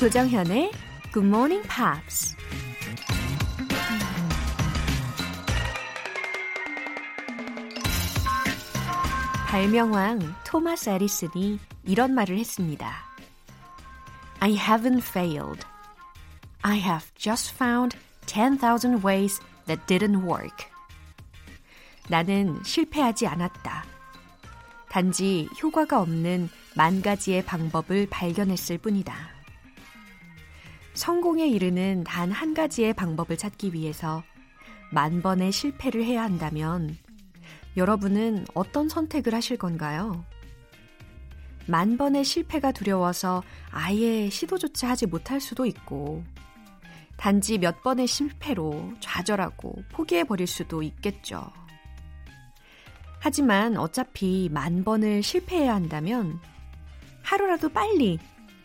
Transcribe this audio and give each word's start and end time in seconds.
조정현의 0.00 0.72
Good 1.12 1.28
Morning 1.28 1.68
Pops. 1.68 2.34
발명왕 9.46 10.36
토마스 10.46 10.88
에디슨이 10.88 11.58
이런 11.84 12.14
말을 12.14 12.38
했습니다. 12.38 12.94
I 14.38 14.56
haven't 14.56 15.02
failed. 15.02 15.66
I 16.62 16.78
have 16.78 17.12
just 17.18 17.52
found 17.54 17.94
10,000 18.24 19.04
ways 19.04 19.38
that 19.66 19.82
didn't 19.86 20.22
work. 20.22 20.66
나는 22.08 22.58
실패하지 22.64 23.26
않았다. 23.26 23.84
단지 24.88 25.46
효과가 25.62 26.00
없는 26.00 26.48
만 26.74 27.02
가지의 27.02 27.44
방법을 27.44 28.06
발견했을 28.08 28.78
뿐이다. 28.78 29.39
성공에 31.00 31.48
이르는 31.48 32.04
단 32.04 32.30
한 32.30 32.52
가지의 32.52 32.92
방법을 32.92 33.38
찾기 33.38 33.72
위해서 33.72 34.22
만 34.92 35.22
번의 35.22 35.50
실패를 35.50 36.04
해야 36.04 36.22
한다면 36.22 36.94
여러분은 37.78 38.44
어떤 38.52 38.90
선택을 38.90 39.34
하실 39.34 39.56
건가요? 39.56 40.26
만 41.66 41.96
번의 41.96 42.22
실패가 42.22 42.72
두려워서 42.72 43.42
아예 43.70 44.28
시도조차 44.28 44.90
하지 44.90 45.06
못할 45.06 45.40
수도 45.40 45.64
있고, 45.64 46.22
단지 47.16 47.56
몇 47.56 47.82
번의 47.82 48.06
실패로 48.06 48.92
좌절하고 49.00 49.82
포기해버릴 49.92 50.46
수도 50.46 50.82
있겠죠. 50.82 51.50
하지만 53.20 53.78
어차피 53.78 54.50
만 54.52 54.84
번을 54.84 55.22
실패해야 55.22 55.74
한다면 55.74 56.38
하루라도 57.22 57.70
빨리 57.70 58.18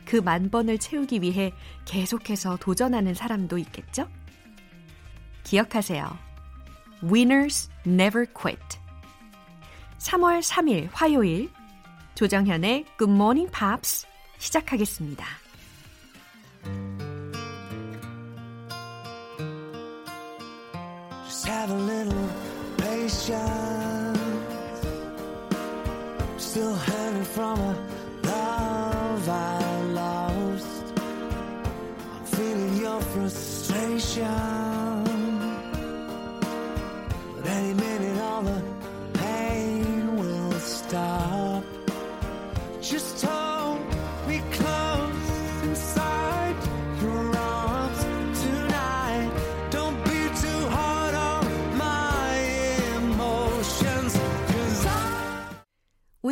그 0.05 0.17
만 0.21 0.49
번을 0.49 0.77
채우기 0.77 1.21
위해 1.21 1.51
계속해서 1.85 2.57
도전하는 2.57 3.13
사람도 3.13 3.57
있겠죠? 3.57 4.07
기억하세요. 5.43 6.17
Winners 7.03 7.69
never 7.85 8.25
quit. 8.33 8.61
3월 9.99 10.41
3일 10.41 10.89
화요일 10.91 11.49
조정현의 12.15 12.85
Good 12.97 13.11
Morning 13.11 13.51
Pops 13.51 14.05
시작하겠습니다. 14.37 15.25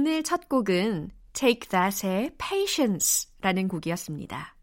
오늘 0.05 0.21
첫 0.21 0.49
곡은 0.49 1.11
Take 1.31 1.69
That의 1.69 2.31
Patience라는 2.37 3.69
곡이었습니다. 3.69 4.53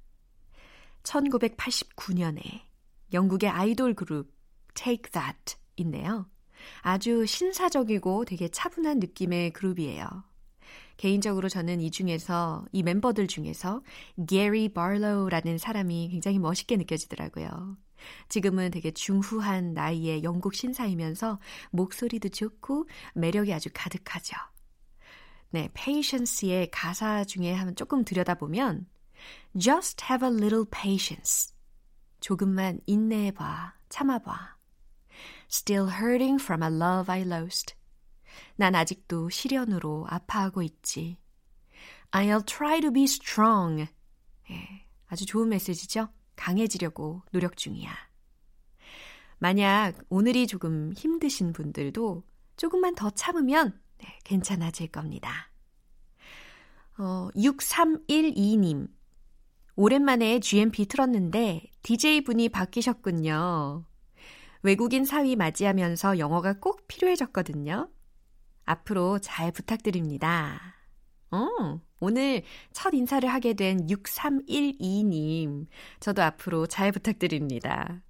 1989년에 1.03 2.61
영국의 3.15 3.49
아이돌 3.49 3.95
그룹 3.95 4.31
Take 4.75 5.11
That 5.13 5.57
인데요. 5.77 6.29
아주 6.83 7.25
신사적이고 7.25 8.27
되게 8.27 8.49
차분한 8.51 8.99
느낌의 8.99 9.55
그룹이에요. 9.55 10.07
개인적으로 10.99 11.49
저는 11.49 11.81
이 11.81 11.91
중에서 11.91 12.67
이 12.73 12.83
멤버들 12.83 13.27
중에서 13.27 13.83
게리 14.29 14.75
바로우라는 14.75 15.57
사람이 15.57 16.11
굉장히 16.11 16.39
멋있게 16.39 16.77
느껴지더라고요. 16.77 17.79
지금은 18.29 18.73
되게 18.73 18.91
중후한 18.91 19.73
나이의 19.73 20.23
영국 20.23 20.55
신사이면서 20.55 21.41
목소리도 21.71 22.29
좋고 22.29 22.91
매력이 23.15 23.55
아주 23.55 23.71
가득하죠. 23.73 24.37
네, 25.53 25.69
patience의 25.75 26.71
가사 26.71 27.25
중에 27.25 27.53
한번 27.53 27.75
조금 27.75 28.05
들여다보면 28.05 28.87
just 29.59 30.05
have 30.05 30.27
a 30.27 30.33
little 30.33 30.65
patience. 30.71 31.53
조금만 32.21 32.81
인내해봐, 32.87 33.75
참아봐. 33.89 34.57
Still 35.51 35.91
hurting 35.91 36.41
from 36.41 36.63
a 36.63 36.69
love 36.69 37.13
I 37.13 37.23
lost. 37.23 37.75
난 38.57 38.77
아직도 38.77 39.31
시련으로 39.31 40.07
아파하고 40.09 40.63
있지. 40.63 41.19
I'll 42.13 42.47
try 42.47 42.81
to 42.81 42.93
be 42.93 43.05
strong. 43.05 43.89
예, 44.51 44.87
아주 45.09 45.27
좋은 45.27 45.49
메시지죠? 45.49 46.09
강해지려고 46.37 47.23
노력 47.33 47.57
중이야. 47.57 47.93
만약 49.39 49.95
오늘이 50.11 50.47
조금 50.47 50.93
힘드신 50.93 51.53
분들도 51.53 52.25
조금만 52.57 52.95
더 52.95 53.11
참으면 53.11 53.81
네, 54.03 54.19
괜찮아질 54.25 54.89
겁니다. 54.89 55.51
어, 56.99 57.29
6312님. 57.35 58.89
오랜만에 59.77 60.41
GMP 60.41 60.87
틀었는데 60.87 61.63
DJ분이 61.83 62.51
바뀌셨군요. 62.51 63.85
외국인 64.63 65.05
사위 65.05 65.37
맞이하면서 65.37 66.19
영어가 66.19 66.59
꼭 66.61 66.87
필요해졌거든요. 66.87 67.89
앞으로 68.67 69.19
잘 69.21 69.53
부탁드립니다. 69.53 70.77
어, 71.31 71.81
오늘 72.01 72.43
첫 72.73 72.93
인사를 72.93 73.29
하게 73.29 73.55
된 73.55 73.87
6312님. 73.87 75.67
저도 76.01 76.23
앞으로 76.23 76.67
잘 76.67 76.93
부탁드립니다. 76.93 78.03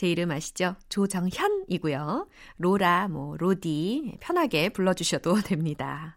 제 0.00 0.10
이름 0.10 0.30
아시죠? 0.30 0.76
조정현이고요. 0.88 2.26
로라, 2.56 3.08
뭐, 3.08 3.36
로디, 3.36 4.16
편하게 4.18 4.70
불러주셔도 4.70 5.34
됩니다. 5.44 6.16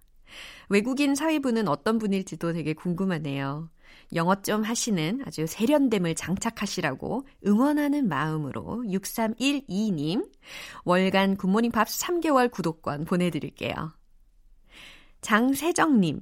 외국인 0.69 1.15
사회부는 1.15 1.67
어떤 1.67 1.97
분일지도 1.97 2.53
되게 2.53 2.71
궁금하네요. 2.71 3.69
영어 4.15 4.41
좀 4.41 4.63
하시는 4.63 5.21
아주 5.25 5.45
세련됨을 5.45 6.15
장착하시라고 6.15 7.27
응원하는 7.45 8.07
마음으로 8.07 8.85
6312님 8.85 10.31
월간 10.85 11.35
굿모닝 11.35 11.71
팝스 11.71 12.05
3개월 12.05 12.49
구독권 12.49 13.03
보내드릴게요. 13.03 13.73
장세정님 15.19 16.21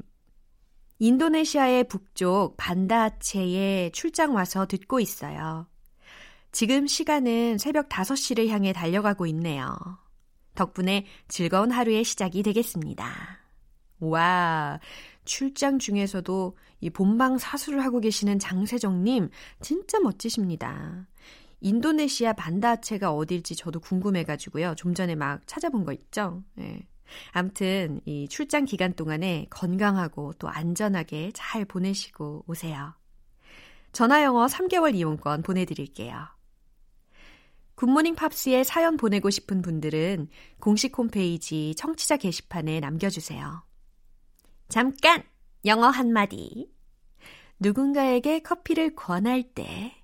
인도네시아의 0.98 1.84
북쪽 1.84 2.58
반다아체에 2.58 3.92
출장 3.94 4.34
와서 4.34 4.66
듣고 4.66 5.00
있어요. 5.00 5.68
지금 6.51 6.85
시간은 6.85 7.57
새벽 7.57 7.88
5시를 7.88 8.50
향해 8.50 8.73
달려가고 8.73 9.25
있네요. 9.28 9.73
덕분에 10.56 11.06
즐거운 11.29 11.72
하루의 11.72 12.03
시작이 12.03 12.44
되겠습니다. 12.44 13.09
와, 14.00 14.79
출장 15.23 15.79
중에서도 15.79 16.57
이 16.81 16.89
본방 16.89 17.38
사수를 17.38 17.84
하고 17.85 18.00
계시는 18.00 18.39
장세정님, 18.39 19.29
진짜 19.62 20.00
멋지십니다. 20.00 21.07
인도네시아 21.62 22.33
반다체가 22.33 23.13
어딜지 23.13 23.56
저도 23.56 23.80
궁금해가지고요. 23.80 24.75
좀 24.75 24.94
전에 24.94 25.15
막 25.15 25.45
찾아본 25.45 25.86
거 25.86 25.94
있죠? 25.94 26.44
네. 26.56 26.86
암튼, 27.31 28.01
이 28.06 28.27
출장 28.27 28.65
기간 28.65 28.94
동안에 28.94 29.47
건강하고 29.50 30.33
또 30.39 30.50
안전하게 30.50 31.31
잘 31.33 31.65
보내시고 31.65 32.45
오세요. 32.47 32.94
전화영어 33.94 34.47
3개월 34.47 34.95
이용권 34.95 35.44
보내드릴게요. 35.44 36.27
굿모닝 37.81 38.13
팝스에 38.13 38.63
사연 38.63 38.95
보내고 38.95 39.31
싶은 39.31 39.63
분들은 39.63 40.28
공식 40.60 40.95
홈페이지 40.95 41.74
청취자 41.75 42.18
게시판에 42.18 42.80
남겨주세요. 42.80 43.63
잠깐! 44.69 45.24
영어 45.66 45.88
한마디. 45.88 46.72
누군가에게 47.60 48.42
커피를 48.42 48.95
권할 48.95 49.42
때 49.42 49.95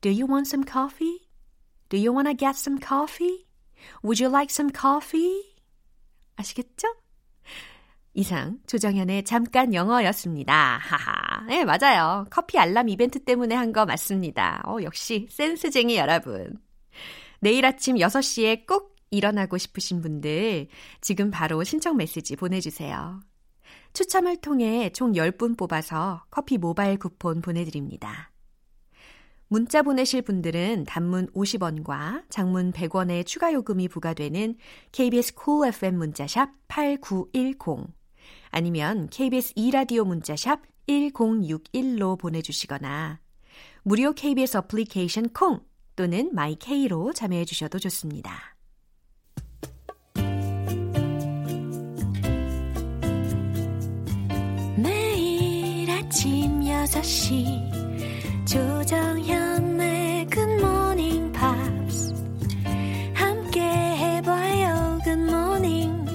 Do 0.00 0.12
you 0.12 0.28
want 0.30 0.48
some 0.48 0.64
coffee? 0.64 1.26
Do 1.88 1.98
you 1.98 2.12
want 2.16 2.28
to 2.30 2.36
get 2.36 2.56
some 2.56 2.78
coffee? 2.80 3.44
Would 4.04 4.22
you 4.22 4.32
like 4.32 4.52
some 4.52 4.70
coffee? 4.72 5.56
아시겠죠? 6.36 6.94
이상 8.14 8.60
조정현의 8.68 9.24
잠깐 9.24 9.74
영어였습니다. 9.74 10.78
하하. 10.80 11.44
네, 11.46 11.64
맞아요. 11.64 12.26
커피 12.30 12.56
알람 12.56 12.88
이벤트 12.88 13.18
때문에 13.18 13.56
한 13.56 13.72
거 13.72 13.84
맞습니다. 13.84 14.62
어, 14.64 14.76
역시 14.84 15.26
센스쟁이 15.28 15.96
여러분. 15.96 16.56
내일 17.40 17.64
아침 17.64 17.96
6시에 17.96 18.66
꼭 18.66 18.96
일어나고 19.10 19.58
싶으신 19.58 20.00
분들 20.00 20.68
지금 21.00 21.30
바로 21.30 21.64
신청 21.64 21.96
메시지 21.96 22.36
보내주세요. 22.36 23.20
추첨을 23.92 24.36
통해 24.36 24.90
총 24.90 25.12
10분 25.12 25.56
뽑아서 25.58 26.24
커피 26.30 26.58
모바일 26.58 26.98
쿠폰 26.98 27.40
보내드립니다. 27.40 28.30
문자 29.48 29.82
보내실 29.82 30.22
분들은 30.22 30.84
단문 30.84 31.26
50원과 31.32 32.24
장문 32.30 32.70
100원의 32.72 33.26
추가 33.26 33.52
요금이 33.52 33.88
부과되는 33.88 34.56
KBS 34.92 35.34
cool 35.42 35.68
FM 35.68 35.96
문자샵 35.96 36.50
8910 36.68 37.88
아니면 38.50 39.08
KBS 39.10 39.54
2라디오 39.54 40.06
문자샵 40.06 40.62
1061로 40.86 42.16
보내주시거나 42.16 43.18
무료 43.82 44.12
KBS 44.12 44.58
어플리케이션 44.58 45.30
콩 45.30 45.60
또는 46.00 46.30
마이케이로 46.32 47.12
참여해 47.12 47.44
주셔도 47.44 47.78
좋습니다. 47.78 48.56
매일 54.78 55.90
아침 55.90 56.60
6시 56.60 58.46
조정현의 58.46 60.26
Morning 60.52 61.32
Pops 61.38 62.14
함께 63.12 63.60
해봐요 63.60 65.00
Morning 65.06 66.08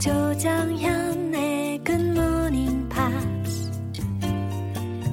조정현의 0.00 1.80
Morning 1.86 2.88
Pops 2.88 3.70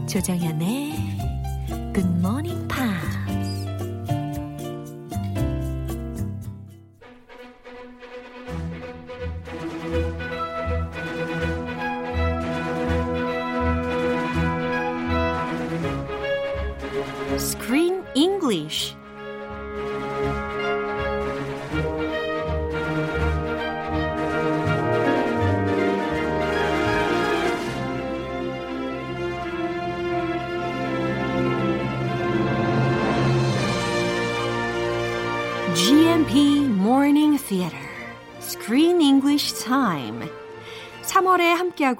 조정현의 0.08 0.94
Pops 1.94 2.39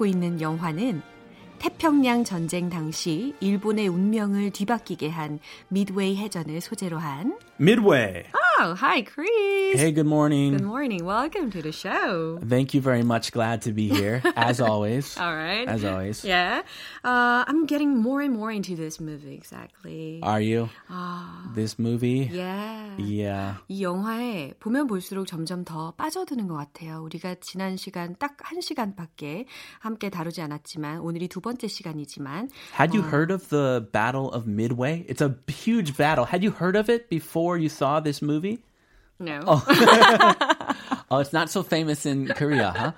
함께하고 0.00 0.06
있는 0.06 0.40
영화는 0.40 1.02
태평양 1.58 2.24
전쟁 2.24 2.70
당시 2.70 3.34
일본의 3.40 3.88
운명을 3.88 4.50
뒤바뀌게 4.50 5.10
한 5.10 5.38
미드웨이 5.68 6.16
해전을 6.16 6.62
소재로 6.62 6.98
한 6.98 7.38
Midway. 7.60 8.24
Oh, 8.59 8.75
hi 8.77 9.01
Chris. 9.01 9.79
Hey, 9.79 9.91
good 9.91 10.05
morning. 10.05 10.51
Good 10.57 10.63
morning. 10.65 11.05
Welcome 11.05 11.51
to 11.51 11.61
the 11.61 11.71
show. 11.71 12.39
Thank 12.43 12.73
you 12.73 12.81
very 12.81 13.03
much. 13.03 13.31
Glad 13.31 13.61
to 13.63 13.71
be 13.71 13.87
here, 13.89 14.21
as 14.35 14.59
always. 14.59 15.17
All 15.17 15.33
right. 15.35 15.67
As 15.67 15.83
always. 15.85 16.23
Yeah. 16.25 16.61
Uh, 17.03 17.43
I'm 17.47 17.65
getting 17.65 17.95
more 17.97 18.21
and 18.21 18.33
more 18.33 18.51
into 18.51 18.75
this 18.75 18.99
movie, 18.99 19.33
exactly. 19.35 20.19
Are 20.23 20.41
you? 20.41 20.69
아, 20.89 21.53
This 21.55 21.77
movie? 21.79 22.29
yeah. 22.31 22.95
Yeah. 22.97 23.55
이 23.69 23.83
영화에 23.83 24.53
보면 24.59 24.87
볼수록 24.87 25.27
점점 25.27 25.63
더 25.63 25.91
빠져드는 25.95 26.47
것 26.47 26.55
같아요. 26.55 27.03
우리가 27.03 27.35
지난 27.41 27.77
시간 27.77 28.15
딱 28.17 28.35
한 28.43 28.61
시간밖에 28.61 29.45
함께 29.79 30.09
다루지 30.09 30.41
않았지만 30.41 30.99
오늘이 30.99 31.27
두 31.27 31.41
번째 31.41 31.67
시간이지만 31.67 32.49
Had 32.79 32.95
you 32.95 33.01
heard 33.03 33.31
of 33.33 33.47
the 33.49 33.81
Battle 33.91 34.29
of 34.33 34.45
Midway? 34.47 35.05
It's 35.07 35.21
a 35.21 35.35
huge 35.49 35.95
battle. 35.97 36.25
Had 36.25 36.43
you 36.43 36.51
heard 36.51 36.75
of 36.77 36.89
it 36.89 37.09
before 37.09 37.57
you 37.57 37.69
saw 37.69 37.99
this 37.99 38.21
movie? 38.21 38.48
No. 39.20 39.40
Oh, 41.12 41.18
it's 41.18 41.32
not 41.32 41.50
so 41.50 41.64
famous 41.64 42.06
in 42.06 42.28
Korea, 42.28 42.70
huh? 42.70 42.92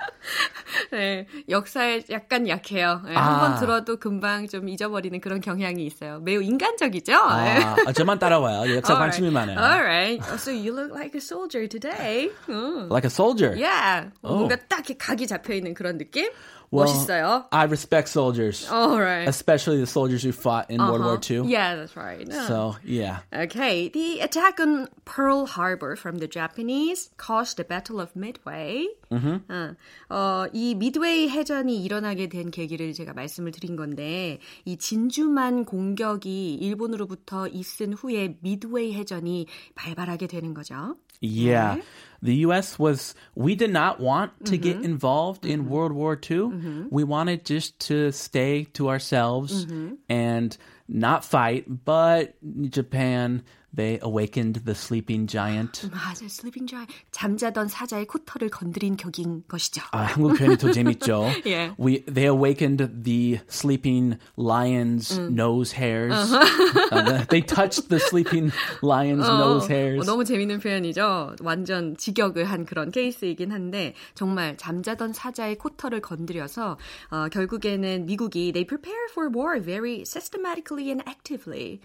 네, 0.92 1.26
역사에 1.48 2.04
약간 2.10 2.46
약해요. 2.46 3.00
네, 3.06 3.14
아. 3.16 3.22
한번 3.40 3.58
들어도 3.58 3.96
금방 3.96 4.46
좀 4.48 4.68
잊어버리는 4.68 5.18
그런 5.20 5.40
경향이 5.40 5.86
있어요. 5.86 6.20
매우 6.20 6.42
인간적이죠? 6.42 7.12
네. 7.12 7.16
아, 7.64 7.76
아, 7.86 7.92
저만 7.92 8.18
따라와요. 8.18 8.76
역사 8.76 8.92
All 8.94 9.00
관심이 9.00 9.28
right. 9.30 9.32
많아요. 9.32 9.58
All 9.58 9.82
right. 9.82 10.20
Oh, 10.30 10.36
So 10.36 10.50
you 10.50 10.72
look 10.74 10.92
like 10.92 11.14
a 11.14 11.20
soldier 11.22 11.66
today. 11.66 12.28
음. 12.48 12.90
Like 12.90 13.04
a 13.04 13.10
soldier. 13.10 13.54
Yeah. 13.56 14.10
Oh. 14.22 14.44
뭔가 14.44 14.56
딱 14.68 14.84
이렇게 14.84 14.94
각이 14.98 15.26
잡혀 15.26 15.54
있는 15.54 15.72
그런 15.72 15.96
느낌? 15.96 16.28
Well, 16.72 17.48
I 17.52 17.64
respect 17.64 18.08
soldiers. 18.08 18.66
All 18.70 18.98
right. 18.98 19.28
Especially 19.28 19.78
the 19.78 19.86
soldiers 19.86 20.22
who 20.22 20.32
fought 20.32 20.70
in 20.70 20.80
World 20.80 21.00
War 21.00 21.14
uh-huh. 21.14 21.34
II. 21.44 21.50
Yeah, 21.50 21.76
that's 21.76 21.94
right. 21.96 22.26
Yeah. 22.26 22.46
So, 22.48 22.76
yeah. 22.82 23.18
Okay. 23.32 23.88
The 23.88 24.20
attack 24.20 24.58
on 24.58 24.88
Pearl 25.04 25.44
Harbor 25.44 25.96
from 25.96 26.16
the 26.16 26.26
Japanese 26.26 27.10
caused 27.18 27.58
the 27.58 27.64
Battle 27.64 28.00
of 28.00 28.16
Midway. 28.16 28.86
어, 29.12 29.74
어, 30.14 30.46
이 30.52 30.74
미드웨이 30.74 31.28
해전이 31.28 31.82
일어나게 31.84 32.28
된 32.28 32.50
계기를 32.50 32.92
제가 32.92 33.12
말씀을 33.12 33.52
드린 33.52 33.76
건데 33.76 34.38
이 34.64 34.76
진주만 34.76 35.64
공격이 35.64 36.54
일본으로부터 36.54 37.48
있은 37.48 37.92
후에 37.92 38.36
미드웨이 38.40 38.94
해전이 38.94 39.46
발발하게 39.74 40.26
되는 40.26 40.54
거죠. 40.54 40.96
Yeah. 41.24 41.80
The 42.24 42.34
US 42.46 42.78
was, 42.80 43.14
we 43.36 43.54
did 43.54 43.70
not 43.70 44.00
want 44.00 44.32
to 44.46 44.56
get 44.58 44.76
Mm-hmm. 44.78 44.84
involved 44.84 45.44
in 45.46 45.68
World 45.68 45.92
War 45.92 46.16
II. 46.18 46.86
We 46.90 47.04
wanted 47.04 47.44
just 47.44 47.78
to 47.88 48.10
stay 48.10 48.64
to 48.74 48.88
ourselves 48.88 49.66
Mm-hmm. 49.66 49.94
and 50.08 50.56
not 50.88 51.24
fight, 51.24 51.84
but 51.84 52.34
Japan, 52.70 53.42
they 53.74 53.98
awakened 54.02 54.60
the 54.64 54.74
sleeping 54.74 55.26
giant. 55.26 55.88
맞아, 55.90 56.26
슬리핑 56.28 56.66
자이 56.66 56.84
잠자던 57.10 57.68
사자의 57.68 58.06
코털을 58.06 58.50
건드린 58.50 58.96
격인 58.96 59.44
것이죠. 59.48 59.82
아, 59.92 60.02
한국 60.12 60.36
표현이 60.36 60.58
더 60.58 60.70
재밌죠. 60.70 61.30
Yeah. 61.44 61.74
We 61.78 62.04
they 62.04 62.26
awakened 62.28 63.02
the 63.04 63.40
sleeping 63.48 64.18
lion's 64.36 65.16
Mm. 65.18 65.34
nose 65.34 65.72
hairs. 65.72 66.12
Uh-huh. 66.12 66.88
Uh, 66.92 67.02
the- 67.02 67.26
they 67.28 67.40
touched 67.40 67.88
the 67.88 67.98
sleeping 67.98 68.52
lion's 68.82 69.26
nose 69.26 69.66
hairs. 69.68 70.00
어, 70.00 70.04
너무 70.04 70.24
재밌는 70.24 70.60
표현이죠. 70.60 71.36
완전 71.42 71.96
직역을 71.96 72.44
한 72.44 72.64
그런 72.66 72.90
케이스이긴 72.90 73.52
한데 73.52 73.94
정말 74.14 74.56
잠자던 74.56 75.12
사자의 75.12 75.56
코털을 75.56 76.00
건드려서 76.00 76.76
어, 77.10 77.28
결국에는 77.30 78.06
미국이 78.06 78.52
they 78.52 78.66
prepare 78.66 79.06
for 79.10 79.30
war 79.34 79.60
very 79.62 80.02
systematically 80.04 80.88
and 80.90 81.02
actively. 81.08 81.80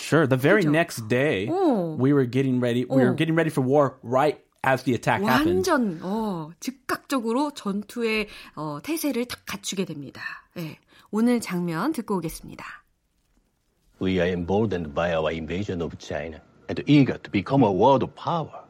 Sure. 0.00 0.26
The 0.26 0.38
very 0.40 0.62
그죠? 0.62 0.70
next 0.70 1.08
day, 1.08 1.25
어. 1.49 1.97
we 1.97 2.13
were 2.13 2.29
getting 2.29 2.59
ready. 2.59 2.85
We 2.89 3.03
were 3.03 3.13
어. 3.13 3.15
getting 3.15 3.35
ready 3.35 3.49
for 3.49 3.61
war 3.61 3.97
right 4.03 4.39
as 4.63 4.83
the 4.83 4.93
attack 4.93 5.21
happened. 5.23 5.67
완전 5.69 5.99
어, 6.01 6.51
즉각적으로 6.59 7.51
전투의 7.51 8.27
어, 8.55 8.79
태세를 8.83 9.25
딱 9.25 9.41
갖추게 9.45 9.85
됩니다. 9.85 10.21
예. 10.57 10.77
오늘 11.11 11.39
장면 11.41 11.91
듣고 11.93 12.17
오겠습니다. 12.17 12.65
We 14.01 14.19
are 14.19 14.31
emboldened 14.31 14.93
by 14.95 15.13
our 15.13 15.31
invasion 15.31 15.81
of 15.81 15.97
China 15.99 16.41
and 16.69 16.83
eager 16.87 17.17
to 17.17 17.31
become 17.31 17.63
a 17.63 17.71
world 17.71 18.07
power. 18.15 18.65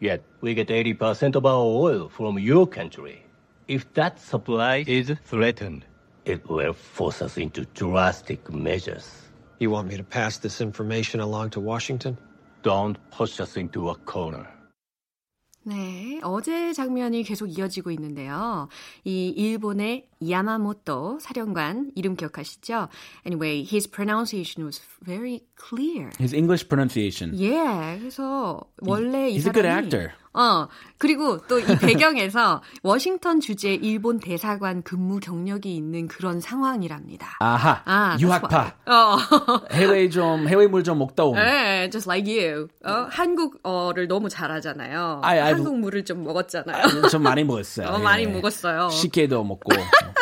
Yet 0.00 0.22
we 0.42 0.54
get 0.54 0.68
80% 0.68 1.36
of 1.36 1.46
our 1.46 1.64
oil 1.64 2.08
from 2.08 2.38
your 2.38 2.66
country. 2.66 3.22
If 3.68 3.86
that 3.94 4.18
supply 4.18 4.84
is 4.86 5.14
threatened, 5.24 5.86
it 6.26 6.46
will 6.48 6.74
force 6.74 7.22
us 7.22 7.38
into 7.38 7.64
drastic 7.74 8.52
measures. 8.52 9.08
You 9.59 9.71
want 9.71 9.89
me 9.89 9.97
to 9.97 10.03
pass 10.03 10.37
this 10.37 10.61
information 10.61 11.19
along 11.19 11.49
to 11.51 11.59
Washington? 11.59 12.17
Don't 12.63 12.97
push 13.11 13.41
us 13.41 13.57
into 13.57 13.89
a 13.89 13.95
corner. 14.05 14.47
네, 15.65 16.21
어제 16.23 16.71
장면이 16.71 17.23
계속 17.23 17.45
이어지고 17.47 17.91
있는데요. 17.91 18.69
이 19.03 19.27
일본의 19.27 20.07
야마모토 20.27 21.19
사령관 21.19 21.91
이름 21.95 22.15
기억하시죠? 22.15 22.87
Anyway, 23.25 23.65
his 23.69 23.85
pronunciation 23.85 24.65
was 24.65 24.81
very 25.05 25.41
clear. 25.57 26.09
His 26.17 26.33
English 26.33 26.69
pronunciation. 26.69 27.37
예, 27.37 27.99
그래서 27.99 28.61
원래 28.81 29.29
이 29.29 29.35
He's 29.35 29.45
a 29.45 29.51
사람이 29.51 29.53
good 29.53 29.67
actor. 29.67 30.13
어 30.33 30.67
그리고 30.97 31.39
또 31.47 31.59
이 31.59 31.63
배경에서 31.77 32.61
워싱턴 32.83 33.39
주재 33.39 33.73
일본 33.73 34.19
대사관 34.19 34.81
근무 34.83 35.19
경력이 35.19 35.75
있는 35.75 36.07
그런 36.07 36.39
상황이랍니다. 36.39 37.37
아하. 37.39 37.81
아, 37.85 38.17
유학파. 38.19 38.75
어. 38.85 39.17
해외 39.71 40.09
좀 40.09 40.47
해외물 40.47 40.83
좀 40.83 40.99
먹다 40.99 41.23
온. 41.25 41.35
네, 41.35 41.89
just 41.91 42.07
like 42.09 42.27
you. 42.31 42.67
어, 42.85 43.07
한국어를 43.09 44.07
너무 44.07 44.29
잘하잖아요. 44.29 45.21
I- 45.23 45.39
I've- 45.39 45.55
한국 45.55 45.79
물을 45.79 46.05
좀 46.05 46.23
먹었잖아요. 46.23 47.07
좀 47.09 47.23
많이 47.23 47.43
먹었어요. 47.43 47.87
어, 47.87 47.99
예. 47.99 48.03
많이 48.03 48.27
먹었어요. 48.27 48.89
식혜도 48.89 49.43
먹고 49.43 49.71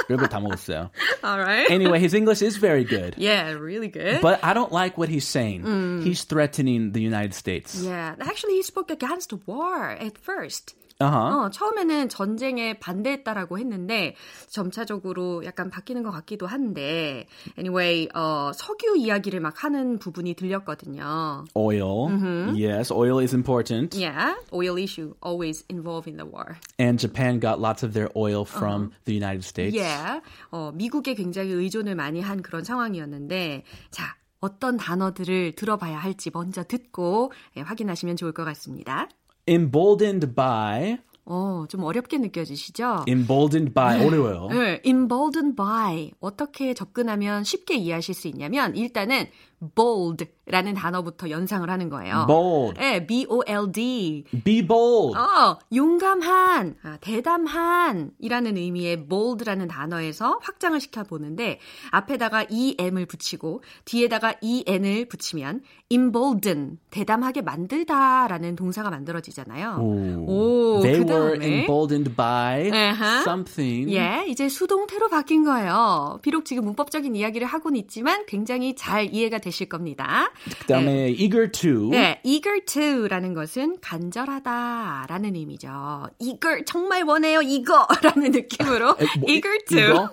별거 0.08 0.28
다 0.28 0.40
먹었어요. 0.40 0.90
Alright. 1.24 1.72
Anyway, 1.72 2.00
his 2.00 2.16
English 2.16 2.42
is 2.46 2.58
very 2.60 2.86
good. 2.86 3.16
Yeah, 3.18 3.52
really 3.60 3.90
good. 3.92 4.22
But 4.22 4.40
I 4.44 4.54
don't 4.54 4.72
like 4.72 4.98
what 4.98 5.10
he's 5.12 5.28
saying. 5.28 5.64
He's 6.04 6.24
threatening 6.24 6.94
the 6.94 7.02
United 7.02 7.34
States. 7.34 7.82
yeah, 7.84 8.16
actually 8.22 8.56
he 8.56 8.64
spoke 8.64 8.90
against 8.92 9.34
war 9.46 9.97
at 10.00 10.18
first. 10.18 10.76
Uh-huh. 11.00 11.46
어, 11.46 11.50
처음에는 11.52 12.10
전쟁에 12.10 12.80
반대했다라고 12.80 13.60
했는데 13.60 14.16
점차적으로 14.50 15.46
약간 15.46 15.70
바뀌는 15.70 16.02
것 16.02 16.10
같기도 16.10 16.48
한데 16.48 17.28
anyway 17.58 18.08
어, 18.16 18.52
석유 18.54 18.98
이야기를 18.98 19.40
막 19.40 19.64
하는 19.64 20.00
부분이 20.00 20.34
들렸거든요. 20.34 21.46
Oil. 21.56 22.10
Yes, 22.58 22.92
oil 22.92 23.20
is 23.22 23.36
important. 23.36 23.96
Yeah, 23.96 24.34
oil 24.52 24.80
issue 24.80 25.14
always 25.24 25.64
involved 25.70 26.10
in 26.10 26.18
the 26.18 26.26
war. 26.26 26.58
And 26.80 26.98
Japan 26.98 27.40
got 27.40 27.60
lots 27.60 27.86
of 27.86 27.94
their 27.94 28.10
oil 28.18 28.44
from 28.44 28.92
the 29.06 29.14
United 29.14 29.46
States. 29.46 29.78
Yeah, 29.78 30.22
어, 30.50 30.72
미국에 30.74 31.14
굉장히 31.14 31.52
의존을 31.52 31.94
많이 31.94 32.22
한 32.22 32.42
그런 32.42 32.64
상황이었는데 32.64 33.64
자 33.92 34.16
어떤 34.40 34.78
단어들을 34.78 35.54
들어봐야 35.54 35.98
할지 35.98 36.32
먼저 36.34 36.64
듣고 36.64 37.32
예, 37.56 37.62
확인하시면 37.62 38.16
좋을 38.16 38.32
것 38.32 38.46
같습니다. 38.46 39.08
Emboldened 39.48 40.36
by. 40.36 40.98
어, 41.26 41.66
좀 41.68 41.84
어렵게 41.84 42.18
느껴지시죠? 42.20 43.06
Emboldened 43.08 43.74
by. 43.74 44.06
어려워요. 44.06 44.48
네, 44.50 44.82
emboldened 44.86 45.56
by 45.56 46.12
어떻게 46.20 46.74
접근하면 46.74 47.44
쉽게 47.44 47.76
이해하실 47.76 48.16
수 48.16 48.28
있냐면 48.30 48.76
일단은 48.76 49.28
bold라는 49.76 50.76
단어부터 50.76 51.30
연상을 51.30 51.68
하는 51.70 51.90
거예요. 51.90 52.26
Bold. 52.28 52.80
네, 52.80 53.06
B-O-L-D. 53.08 54.26
Be 54.44 54.68
bold. 54.68 55.18
어, 55.18 55.58
용감한, 55.74 56.76
아, 56.84 56.98
대담한이라는 57.02 58.58
의미의 58.58 59.08
bold라는 59.08 59.68
단어에서 59.68 60.40
확장을 60.42 60.80
시켜 60.80 61.04
보는데 61.04 61.60
앞에다가 61.92 62.46
em을 62.52 63.06
붙이고 63.08 63.64
뒤에다가 63.86 64.36
en을 64.42 65.06
붙이면 65.08 65.62
embolden, 65.90 66.78
대담하게 66.92 67.42
만들다라는 67.42 68.56
동사가 68.56 68.90
만들어지잖아요. 68.90 69.78
오, 69.80 70.80
They 70.82 71.04
그 71.04 71.12
were 71.12 71.40
다음에 71.40 71.46
emboldened 71.48 72.16
by 72.16 72.68
Uh-huh. 72.70 73.22
something. 73.22 73.94
예, 73.94 74.26
이제 74.28 74.50
수동태로 74.50 75.10
바뀐 75.10 75.44
거예요. 75.44 76.20
비록 76.22 76.46
지금 76.46 76.66
문법적인 76.66 77.16
이야기를 77.16 77.48
하고는 77.48 77.80
있지만 77.82 78.26
굉장히 78.28 78.76
잘 78.76 79.06
이해가 79.14 79.40
되실 79.48 79.70
겁니다. 79.70 80.32
그다음에 80.62 81.10
eager 81.10 81.52
to. 81.52 81.90
네, 81.90 82.20
eager 82.24 82.64
to라는 82.66 83.34
것은 83.34 83.78
간절하다라는 83.82 85.36
의미죠. 85.36 86.08
eager 86.20 86.64
정말 86.66 87.04
원해요 87.04 87.42
이거라는 87.42 88.32
느낌으로 88.32 88.96
뭐, 89.20 89.30
eager 89.30 89.58
to. 89.68 89.78
이거? 89.80 90.10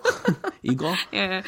이거? 0.62 0.95
예, 1.14 1.43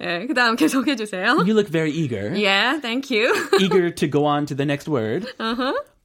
예, 0.00 0.26
그다음 0.26 0.56
계속해 0.56 0.96
주세요. 0.96 1.32
You 1.38 1.52
look 1.54 1.70
very 1.70 1.90
eager. 1.90 2.32
Yeah, 2.34 2.80
thank 2.80 3.10
you. 3.10 3.32
eager 3.60 3.94
to 3.94 4.08
go 4.08 4.24
on 4.24 4.46
to 4.46 4.56
the 4.56 4.66
next 4.66 4.88
word. 4.88 5.26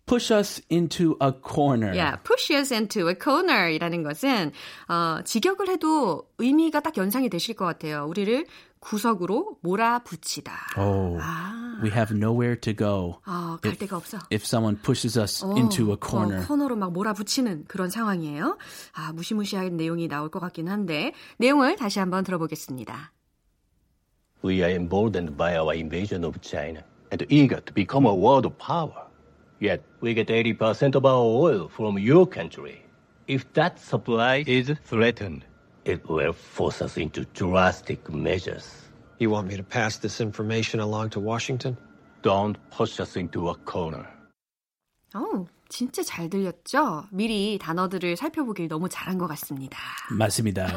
Push 0.06 0.32
us 0.32 0.60
into 0.72 1.18
a 1.22 1.32
corner. 1.32 1.94
Yeah, 1.94 2.18
push 2.24 2.51
us 2.51 2.74
into 2.74 3.10
a 3.10 3.13
corner이라는 3.13 4.01
것은 4.01 4.51
어, 4.88 5.20
직역을 5.24 5.70
해도 5.70 6.24
의미가 6.39 6.79
딱 6.79 6.98
연상이 6.98 7.29
되실 7.29 7.53
것 7.56 7.65
같아요. 7.65 8.08
우리를 8.10 8.44
구석으로 8.79 9.57
몰아붙이다. 9.62 10.53
Oh, 10.77 11.19
아, 11.21 11.79
we 11.83 11.89
have 11.91 12.15
nowhere 12.15 12.59
to 12.59 12.74
go 12.74 13.19
어, 13.25 13.57
갈 13.62 13.75
데가 13.75 13.98
없어. 13.98 14.17
if 14.31 14.45
someone 14.45 14.77
pushes 14.81 15.19
us 15.19 15.43
어, 15.43 15.55
into 15.57 15.91
a 15.91 15.98
corner. 16.01 16.43
어, 16.43 16.48
코너로 16.48 16.75
막 16.75 16.91
몰아붙이는 16.93 17.65
그런 17.67 17.89
상황이에요. 17.89 18.57
아, 18.93 19.12
무시무시한 19.13 19.75
내용이 19.77 20.07
나올 20.07 20.29
것 20.29 20.39
같긴 20.39 20.69
한데 20.69 21.13
내용을 21.38 21.75
다시 21.75 22.00
한번 22.00 22.24
들어보겠습니다. 22.24 23.12
We 24.43 24.62
are 24.63 24.74
emboldened 24.74 25.36
by 25.36 25.57
our 25.57 25.75
invasion 25.75 26.24
of 26.24 26.39
China 26.41 26.83
and 27.12 27.25
eager 27.29 27.59
to 27.62 27.74
become 27.74 28.05
a 28.07 28.13
world 28.13 28.50
power. 28.57 29.07
Yet 29.62 29.83
we 30.01 30.13
get 30.13 30.27
80% 30.29 30.95
of 30.95 31.05
our 31.05 31.19
oil 31.25 31.67
from 31.69 31.98
your 32.00 32.25
country. 32.25 32.81
If 33.27 33.51
that 33.53 33.77
supply 33.77 34.43
is 34.48 34.71
threatened, 34.86 35.43
it 35.86 36.01
will 36.09 36.33
force 36.33 36.81
us 36.81 36.98
into 36.98 37.25
drastic 37.33 38.09
measures. 38.09 38.65
You 39.19 39.29
want 39.29 39.48
me 39.48 39.57
to 39.57 39.63
pass 39.63 39.98
this 39.98 40.21
information 40.21 40.79
along 40.79 41.09
to 41.12 41.19
Washington? 41.19 41.77
Don't 42.21 42.57
push 42.71 43.00
us 43.00 43.17
into 43.17 43.50
a 43.50 43.55
corner. 43.65 44.07
어, 45.13 45.45
진짜 45.69 46.03
잘 46.03 46.29
들렸죠? 46.29 47.05
미리 47.12 47.57
단어들을 47.59 48.15
살펴보길 48.15 48.67
너무 48.67 48.89
잘한 48.89 49.17
것 49.17 49.27
같습니다. 49.27 49.77
맞습니다. 50.12 50.67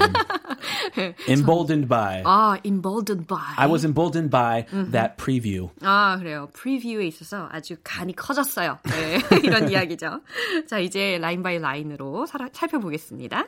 emboldened 1.29 1.89
by. 1.89 2.23
아, 2.25 2.59
emboldened 2.65 3.27
by. 3.27 3.55
I 3.57 3.69
was 3.69 3.85
emboldened 3.85 4.31
by 4.31 4.67
that 4.91 5.17
preview. 5.17 5.71
아, 5.83 6.17
그래요. 6.19 6.49
프리뷰에 6.53 7.07
있어서 7.07 7.49
아주 7.51 7.77
간이 7.83 8.15
커졌어요. 8.15 8.79
네, 8.85 9.19
이런 9.43 9.71
이야기죠. 9.71 10.21
자, 10.67 10.79
이제 10.79 11.19
라인 11.19 11.43
바이 11.43 11.59
라인으로 11.59 12.27
살, 12.27 12.49
살펴보겠습니다. 12.53 13.47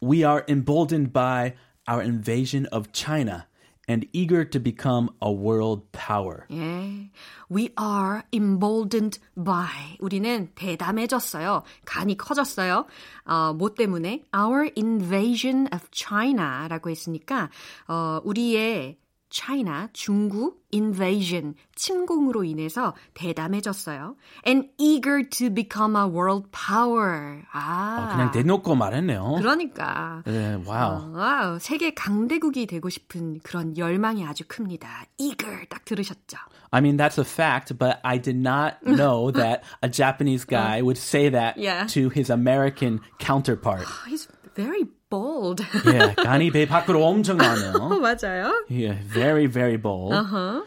We 0.00 0.24
are 0.24 0.44
emboldened 0.48 1.12
by 1.12 1.54
our 1.86 2.02
invasion 2.02 2.66
of 2.66 2.92
China 2.92 3.46
and 3.88 4.06
eager 4.12 4.44
to 4.44 4.58
become 4.58 5.10
a 5.20 5.30
world 5.30 5.90
power. 5.92 6.46
예. 6.50 7.10
We 7.50 7.70
are 7.78 8.22
emboldened 8.32 9.18
by. 9.36 9.96
우리는 10.00 10.50
대담해졌어요. 10.54 11.62
간이 11.84 12.16
커졌어요. 12.16 12.86
어, 13.26 13.52
뭐 13.54 13.74
때문에? 13.74 14.24
Our 14.34 14.70
invasion 14.76 15.68
of 15.72 15.90
China라고 15.90 16.90
했으니까, 16.90 17.50
어, 17.88 18.20
우리의 18.24 18.98
China, 19.29 19.87
중국, 19.93 20.65
invasion, 20.73 21.53
침공으로 21.75 22.43
인해서 22.43 22.95
대담해졌어요. 23.13 24.15
And 24.45 24.69
eager 24.77 25.23
to 25.29 25.49
become 25.53 25.95
a 25.95 26.05
world 26.07 26.49
power. 26.51 27.43
아. 27.51 28.09
그냥 28.11 28.31
대놓고 28.31 28.75
말했네요. 28.75 29.35
그러니까. 29.39 30.23
네, 30.25 30.59
와우. 30.65 30.93
어, 30.93 31.11
와우, 31.13 31.59
세계 31.59 31.93
강대국이 31.93 32.65
되고 32.65 32.89
싶은 32.89 33.39
그런 33.43 33.77
열망이 33.77 34.25
아주 34.25 34.43
큽니다. 34.47 35.05
eager 35.19 35.65
딱 35.69 35.85
들으셨죠? 35.85 36.37
I 36.71 36.81
mean, 36.81 36.97
that's 36.97 37.17
a 37.17 37.25
fact, 37.25 37.77
but 37.77 37.99
I 38.03 38.19
did 38.19 38.37
not 38.37 38.77
know 38.83 39.31
that 39.31 39.63
a 39.81 39.89
Japanese 39.89 40.45
guy 40.45 40.81
would 40.81 40.97
say 40.99 41.29
that 41.29 41.57
Yeah. 41.57 41.87
to 41.93 42.09
his 42.09 42.29
American 42.31 42.99
counterpart. 43.19 43.85
He's 44.07 44.27
very 44.55 44.85
bold. 45.10 45.60
yeah, 45.84 46.14
간이 46.14 46.50
배 46.50 46.66
밖으로 46.66 47.04
엄청 47.04 47.40
어, 47.40 47.44
나네요. 47.44 48.00
맞아요. 48.00 48.64
Yeah, 48.68 48.96
very, 49.04 49.46
very 49.46 49.76
bold. 49.76 50.12
Uh-huh. 50.12 50.62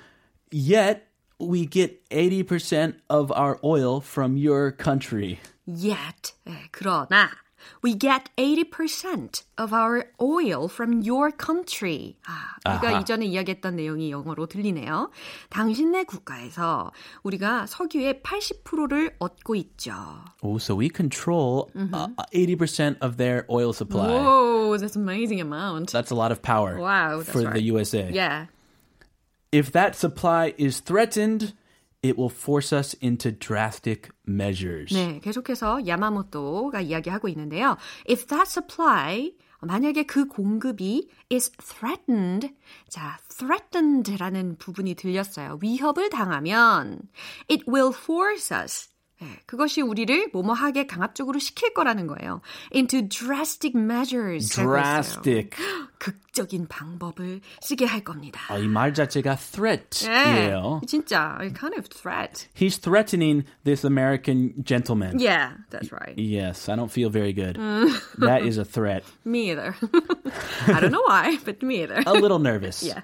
Yet, 0.52 1.08
we 1.40 1.66
get 1.66 2.08
80% 2.10 2.96
of 3.10 3.32
our 3.32 3.60
oil 3.64 4.00
from 4.02 4.38
your 4.38 4.72
country. 4.72 5.40
Yet. 5.66 6.34
예, 6.48 6.70
그러나 6.72 7.30
we 7.84 7.96
get 7.96 8.30
80% 8.38 9.44
of 9.58 9.74
our 9.74 10.06
oil 10.22 10.68
from 10.68 11.02
your 11.02 11.32
country. 11.32 12.16
아, 12.26 12.56
우리가 12.66 12.90
아하. 12.90 13.02
이전에 13.02 13.26
이야기했던 13.26 13.76
내용이 13.76 14.12
영어로 14.12 14.46
들리네요. 14.48 15.12
당신네 15.50 16.04
국가에서 16.06 16.92
우리가 17.24 17.66
석유의 17.68 18.22
80%를 18.24 19.16
얻고 19.20 19.56
있죠. 19.56 19.94
Oh, 20.42 20.58
so 20.58 20.76
we 20.76 20.90
control 20.90 21.70
uh, 21.76 22.08
80% 22.34 22.98
of 23.02 23.18
their 23.18 23.46
oil 23.50 23.74
supply. 23.74 24.08
Whoa, 24.08 24.78
that's 24.78 24.96
an 24.96 25.02
amazing 25.04 25.42
amount. 25.42 25.92
That's 25.92 26.12
a 26.12 26.16
lot 26.16 26.32
of 26.32 26.42
power 26.42 26.80
Wow, 26.80 27.18
that's 27.18 27.32
for 27.32 27.42
right. 27.42 27.54
the 27.54 27.62
USA. 27.74 28.10
Yeah. 28.12 28.46
If 29.52 29.72
that 29.72 29.96
supply 29.96 30.54
is 30.58 30.80
threatened, 30.80 31.54
it 32.03 32.19
will 32.19 32.31
force 32.31 32.73
us 32.73 32.97
into 33.01 33.31
drastic 33.31 34.11
measures. 34.27 34.93
네, 34.93 35.21
계속해서 35.21 35.87
야마모토가 35.87 36.81
이야기하고 36.81 37.29
있는데요. 37.29 37.77
If 38.09 38.27
that 38.27 38.49
supply 38.49 39.33
만약에 39.61 40.03
그 40.05 40.27
공급이 40.27 41.09
is 41.31 41.51
threatened, 41.53 42.53
자, 42.89 43.19
threatened라는 43.29 44.57
부분이 44.59 44.97
들렸어요. 44.97 45.59
위협을 45.63 46.11
당하면 46.11 47.09
it 47.49 47.65
will 47.69 47.95
force 47.95 48.55
us. 48.55 48.89
네, 49.22 49.28
그것이 49.48 49.82
우리를 49.82 50.30
뭐뭐하게 50.32 50.86
강압적으로 50.86 51.40
시킬 51.40 51.74
거라는 51.74 52.06
거예요. 52.06 52.42
into 52.72 53.02
drastic 53.10 53.74
measures. 53.76 54.48
Drastic. 54.56 55.58
극적인 55.98 56.68
방법을 56.68 57.42
쓰게 57.62 57.86
할 57.86 58.04
겁니다. 58.04 58.40
아, 58.50 58.60
이 58.60 58.68
말 58.68 58.94
자체가 58.94 59.36
네, 59.36 59.52
threat이에요. 59.52 60.82
진짜 60.86 61.36
kind 61.58 61.74
of 61.76 61.88
threat. 61.90 62.48
He's 62.54 62.78
threatening 62.80 63.46
this 63.64 63.84
American 63.84 64.54
gentleman. 64.64 65.18
Yeah, 65.18 65.54
that's 65.72 65.92
right. 65.92 66.14
Yes, 66.16 66.70
I 66.70 66.76
don't 66.76 66.92
feel 66.92 67.10
very 67.10 67.34
good. 67.34 67.58
That 68.20 68.44
is 68.46 68.60
a 68.60 68.66
threat. 68.66 69.02
Me 69.26 69.50
either. 69.50 69.74
I 70.68 70.80
don't 70.80 70.92
know 70.92 71.02
why, 71.08 71.40
but 71.44 71.64
me 71.64 71.82
either. 71.82 72.04
A 72.06 72.14
little 72.14 72.38
nervous. 72.38 72.84
Yeah. 72.84 73.02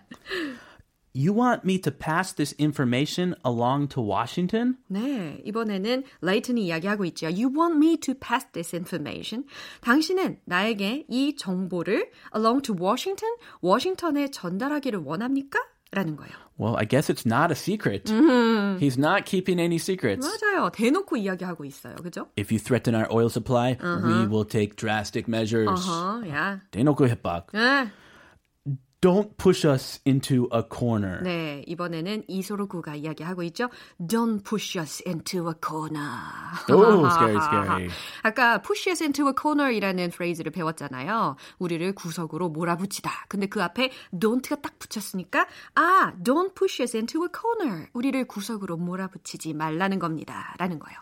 You 1.17 1.31
want 1.31 1.63
me 1.63 1.79
to 1.81 1.91
pass 1.91 2.33
this 2.33 2.55
information 2.59 3.35
along 3.45 3.89
to 3.89 4.01
Washington? 4.01 4.77
네, 4.87 5.43
이번에는 5.45 6.03
레이튼이 6.21 6.65
이야기하고 6.65 7.05
있죠. 7.05 7.27
You 7.27 7.49
want 7.55 7.75
me 7.75 7.97
to 7.97 8.15
pass 8.15 8.47
this 8.51 8.75
information? 8.75 9.45
당신은 9.81 10.39
나에게 10.45 11.05
이 11.07 11.35
정보를 11.35 12.09
along 12.35 12.63
to 12.63 12.75
Washington, 12.75 13.35
워싱턴에 13.61 14.31
전달하기를 14.31 15.01
원합니까? 15.05 15.59
라는 15.91 16.15
거예요. 16.15 16.33
Well, 16.57 16.75
I 16.75 16.87
guess 16.87 17.07
it's 17.13 17.27
not 17.27 17.51
a 17.51 17.55
secret. 17.55 18.11
He's 18.79 18.97
not 18.97 19.25
keeping 19.25 19.59
any 19.59 19.75
secrets. 19.77 20.25
맞아요. 20.25 20.71
대놓고 20.71 21.17
이야기하고 21.17 21.65
있어요. 21.65 21.93
그죠? 21.97 22.29
If 22.35 22.51
you 22.51 22.57
threaten 22.57 22.95
our 22.95 23.07
oil 23.13 23.29
supply, 23.29 23.77
we 23.79 24.25
will 24.25 24.45
take 24.45 24.75
drastic 24.75 25.27
measures. 25.29 25.69
어허, 25.69 26.27
야. 26.29 26.61
대놓고 26.71 27.07
협박. 27.07 27.53
아, 27.53 27.91
Don't 29.00 29.36
push 29.36 29.64
us 29.64 30.00
into 30.04 30.48
a 30.52 30.62
corner. 30.68 31.22
네, 31.22 31.62
이번에는 31.68 32.24
이소로구가 32.26 32.96
이야기하고 32.96 33.44
있죠. 33.44 33.70
Don't 34.00 34.42
push 34.42 34.76
us 34.76 35.00
into 35.06 35.48
a 35.48 35.54
corner. 35.64 36.10
Oh, 36.68 37.06
scary, 37.06 37.36
scary. 37.38 37.90
아까 38.24 38.60
push 38.60 38.90
us 38.90 39.00
into 39.00 39.28
a 39.28 39.32
corner이라는 39.40 40.10
프레이즈를 40.10 40.50
배웠잖아요. 40.50 41.36
우리를 41.60 41.94
구석으로 41.94 42.48
몰아붙이다. 42.48 43.26
근데 43.28 43.46
그 43.46 43.62
앞에 43.62 43.92
don't가 44.12 44.62
딱 44.62 44.80
붙였으니까 44.80 45.46
아, 45.76 46.12
don't 46.20 46.56
push 46.56 46.82
us 46.82 46.96
into 46.96 47.22
a 47.22 47.28
corner. 47.32 47.86
우리를 47.92 48.24
구석으로 48.26 48.76
몰아붙이지 48.78 49.54
말라는 49.54 50.00
겁니다. 50.00 50.56
라는 50.58 50.80
거예요. 50.80 50.98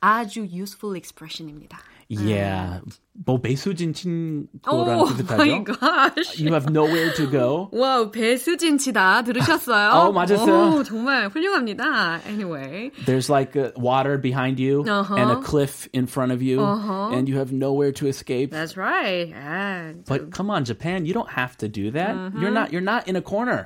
아주 0.00 0.40
useful 0.42 0.96
expression입니다. 0.96 1.78
Yeah. 2.11 2.79
뭐 3.25 3.41
배수진 3.41 3.93
친구랑 3.93 4.47
오 4.69 4.85
마이 4.85 5.05
비슷하죠? 5.17 5.63
갓. 5.65 6.13
You 6.39 6.53
have 6.53 6.69
nowhere 6.69 7.11
to 7.15 7.25
go. 7.29 7.67
와우, 7.73 8.11
배수진 8.11 8.77
치다 8.77 9.23
들으셨어요? 9.23 9.89
어, 9.89 10.11
맞았어요. 10.13 10.77
오, 10.77 10.83
정말 10.83 11.27
훌륭합니다. 11.27 12.21
Anyway. 12.27 12.91
There's 13.07 13.27
like 13.27 13.57
uh, 13.57 13.71
water 13.75 14.17
behind 14.21 14.59
you 14.61 14.85
Uh-huh. 14.87 15.15
and 15.17 15.31
a 15.31 15.41
cliff 15.41 15.89
in 15.93 16.05
front 16.05 16.31
of 16.31 16.41
you, 16.43 16.61
and 16.61 17.27
you 17.27 17.37
have 17.39 17.51
nowhere 17.51 17.91
to 17.93 18.05
escape. 18.07 18.51
That's 18.51 18.77
right. 18.77 19.33
아, 19.33 19.93
But 20.07 20.29
come 20.31 20.51
on, 20.51 20.63
Japan, 20.63 21.05
you 21.07 21.13
don't 21.13 21.29
have 21.33 21.57
to 21.57 21.67
do 21.67 21.89
that. 21.91 22.13
You're 22.39 22.53
not. 22.53 22.71
You're 22.71 22.85
not 22.85 23.09
in 23.09 23.15
a 23.17 23.21
corner. 23.21 23.65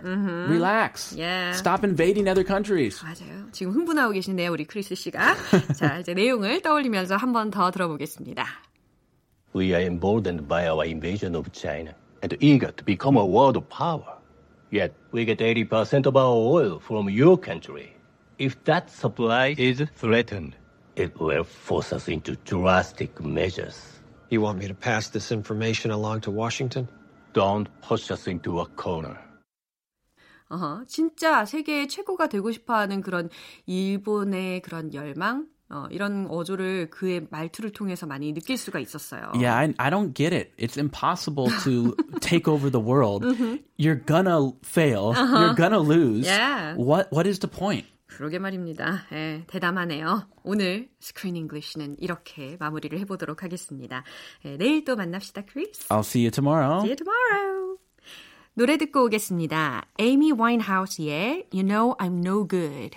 Relax. 0.49 1.13
Yeah. 1.13 1.51
Stop 1.53 1.83
invading 1.83 2.27
other 2.29 2.45
countries. 2.45 3.03
맞아요. 3.03 3.51
지금 3.51 3.73
흥분하고 3.73 4.13
계시네요, 4.13 4.49
우리 4.51 4.63
크리스 4.65 4.95
씨가. 4.95 5.35
자, 5.75 5.99
이제 5.99 6.13
내용을 6.15 6.61
떠올리면서 6.61 7.17
한 7.17 7.33
번 7.33 7.51
더 7.51 7.69
들어보겠습니다. 7.69 8.34
We 9.53 9.73
are 9.73 9.81
emboldened 9.81 10.47
by 10.47 10.67
our 10.67 10.85
invasion 10.85 11.35
of 11.35 11.51
China 11.51 11.95
and 12.21 12.37
eager 12.39 12.71
to 12.71 12.83
become 12.83 13.17
a 13.17 13.25
world 13.25 13.57
power. 13.69 14.17
Yet 14.71 14.93
we 15.11 15.25
get 15.25 15.39
80% 15.39 16.05
of 16.05 16.15
our 16.15 16.33
oil 16.33 16.79
from 16.79 17.09
your 17.09 17.37
country. 17.37 17.93
If 18.37 18.63
that 18.63 18.89
supply 18.89 19.55
is 19.57 19.83
threatened, 19.95 20.55
it 20.95 21.19
will 21.19 21.43
force 21.43 21.93
us 21.93 22.07
into 22.07 22.35
drastic 22.45 23.19
measures. 23.19 23.99
You 24.29 24.41
want 24.41 24.59
me 24.59 24.67
to 24.67 24.73
pass 24.73 25.09
this 25.09 25.31
information 25.31 25.91
along 25.91 26.21
to 26.21 26.31
Washington? 26.31 26.87
Don't 27.33 27.67
push 27.81 28.11
us 28.11 28.27
into 28.27 28.61
a 28.61 28.65
corner. 28.77 29.17
어허, 30.49 30.83
진짜 30.85 31.45
세계의 31.45 31.87
최고가 31.87 32.27
되고 32.27 32.51
싶어하는 32.51 33.01
그런 33.01 33.29
일본의 33.67 34.61
그런 34.61 34.93
열망, 34.93 35.47
어, 35.68 35.86
이런 35.90 36.26
어조를 36.30 36.90
그의 36.90 37.26
말투를 37.30 37.72
통해서 37.72 38.06
많이 38.06 38.32
느낄 38.32 38.56
수가 38.56 38.78
있었어요. 38.78 39.32
Yeah, 39.34 39.52
I, 39.52 39.74
I 39.78 39.90
don't 39.90 40.14
get 40.14 40.32
it. 40.34 40.52
It's 40.58 40.76
impossible 40.78 41.48
to 41.64 41.94
take 42.20 42.46
over 42.46 42.70
the 42.70 42.80
world. 42.80 43.24
You're 43.76 44.04
gonna 44.06 44.52
fail. 44.64 45.12
You're 45.14 45.56
gonna 45.56 45.80
lose. 45.80 46.26
Yeah. 46.28 46.76
What 46.76 47.08
What 47.12 47.26
is 47.28 47.40
the 47.40 47.50
point? 47.50 47.86
그러게 48.06 48.38
말입니다. 48.38 49.04
예, 49.12 49.42
대담하네요. 49.48 50.28
오늘 50.44 50.88
스크린 51.00 51.36
잉글리시는 51.36 51.96
이렇게 51.98 52.56
마무리를 52.58 52.98
해보도록 53.00 53.42
하겠습니다. 53.42 54.04
예, 54.44 54.56
내일 54.56 54.84
또 54.84 54.96
만납시다, 54.96 55.42
크리스. 55.42 55.88
I'll 55.88 56.00
see 56.00 56.24
you 56.24 56.30
tomorrow. 56.30 56.78
See 56.78 56.90
you 56.90 56.96
tomorrow. 56.96 57.76
노래 58.54 58.78
듣고 58.78 59.04
오겠습니다. 59.04 59.84
에이미 59.98 60.32
와인하우스의 60.32 61.48
You 61.52 61.66
Know 61.66 61.94
I'm 61.98 62.24
No 62.24 62.46
Good. 62.48 62.96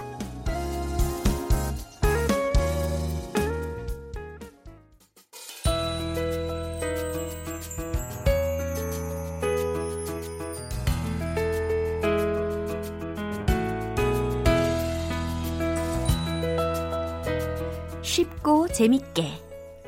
쉽고 18.11 18.67
재밌게 18.67 19.23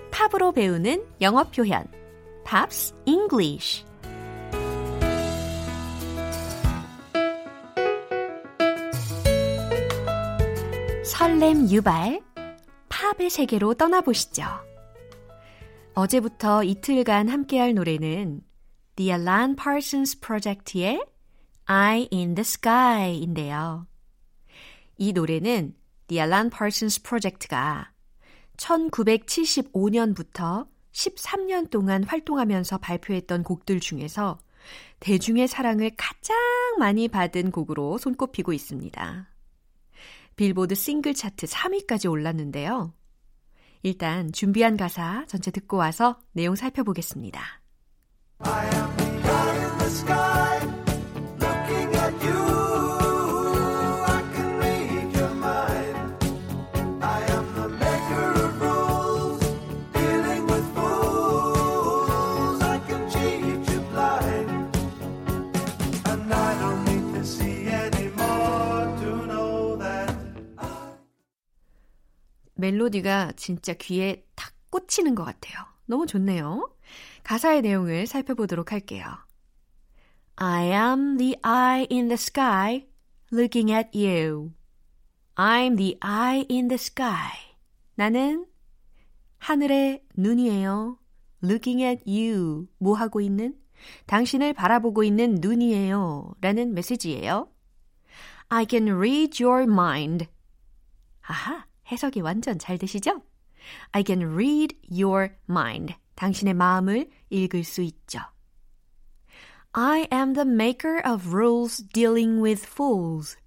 팝으로 0.10 0.54
배우는 0.54 1.04
영어 1.20 1.44
표현 1.44 1.86
Pops 2.46 2.96
English 3.04 3.84
설렘 11.04 11.70
유발 11.70 12.22
팝의 12.88 13.30
세계로 13.30 13.74
떠나보시죠. 13.74 14.46
어제부터 15.94 16.64
이틀간 16.64 17.28
함께할 17.28 17.74
노래는 17.74 18.42
The 18.96 19.12
Alan 19.12 19.58
Parsons 19.58 20.22
Project의 20.22 21.06
Eye 21.70 22.08
in 22.14 22.36
the 22.36 22.42
Sky인데요. 22.42 23.86
이 24.98 25.12
노래는 25.12 25.76
The 26.08 26.22
Alan 26.22 26.50
Parsons 26.50 27.04
Project가 27.04 27.93
1975년부터 28.64 30.68
13년 30.92 31.70
동안 31.70 32.04
활동하면서 32.04 32.78
발표했던 32.78 33.44
곡들 33.44 33.80
중에서 33.80 34.40
대중의 35.00 35.48
사랑을 35.48 35.92
가장 35.98 36.38
많이 36.80 37.08
받은 37.08 37.52
곡으로 37.52 37.98
손꼽히고 37.98 38.54
있습니다. 38.54 39.28
빌보드 40.36 40.76
싱글 40.76 41.14
차트 41.14 41.46
3위까지 41.46 42.10
올랐는데요. 42.10 42.94
일단 43.84 44.32
준비한 44.32 44.78
가사 44.78 45.26
전체 45.28 45.52
듣고 45.52 45.78
와서 45.78 46.20
내용 46.32 46.56
살펴보겠습니다. 46.56 47.62
멜로디가 72.64 73.34
진짜 73.36 73.74
귀에 73.74 74.26
탁 74.36 74.54
꽂히는 74.70 75.16
것 75.16 75.26
같아요. 75.26 75.66
너무 75.86 76.08
좋네요. 76.08 76.74
가사의 77.24 77.62
내용을 77.62 78.08
살펴보도록 78.08 78.72
할게요. 78.72 79.06
I 80.38 80.68
am 80.68 81.18
the 81.18 81.36
eye 81.44 81.86
in 81.92 82.08
the 82.08 82.14
sky 82.14 82.88
looking 83.34 83.70
at 83.70 83.90
you. 83.94 84.54
I'm 85.36 85.76
the 85.76 85.98
eye 86.02 86.46
in 86.50 86.70
the 86.70 86.76
sky. 86.76 87.34
나는 87.96 88.46
하늘의 89.40 90.06
눈이에요. 90.16 90.98
looking 91.44 91.84
at 91.84 92.02
you. 92.08 92.68
뭐 92.78 92.96
하고 92.96 93.20
있는? 93.20 93.56
당신을 94.06 94.54
바라보고 94.54 95.04
있는 95.04 95.40
눈이에요. 95.42 96.34
라는 96.40 96.74
메시지예요. 96.74 97.50
I 98.48 98.66
can 98.70 98.88
read 98.88 99.44
your 99.44 99.64
mind. 99.64 100.28
아하, 101.24 101.66
해석이 101.92 102.22
완전 102.22 102.60
잘 102.60 102.78
되시죠? 102.78 103.22
I 103.92 104.04
can 104.06 104.22
read 104.34 104.78
your 104.90 105.30
mind. 105.50 105.96
당신의 106.16 106.54
마음을 106.54 107.10
읽을 107.30 107.64
수 107.64 107.82
있죠. 107.82 108.20
I 109.74 110.08
am 110.14 110.34
the 110.34 110.48
maker 110.48 111.02
of 111.06 111.28
rules 111.30 111.88
dealing 111.90 112.42
with 112.42 112.64
fools. 112.68 113.38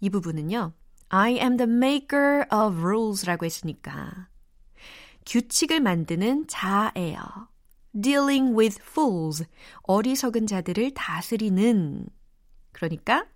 이 0.00 0.10
부분은요. 0.10 0.72
I 1.08 1.32
am 1.34 1.56
the 1.56 1.70
maker 1.70 2.44
of 2.52 2.78
rules라고 2.78 3.46
했으니까 3.46 4.28
규칙을 5.26 5.80
만드는 5.80 6.46
자예요. 6.48 7.20
dealing 7.98 8.56
with 8.58 8.78
fools. 8.82 9.44
어리석은 9.82 10.46
자들을 10.46 10.92
다스리는 10.94 12.06
그러니까 12.72 13.26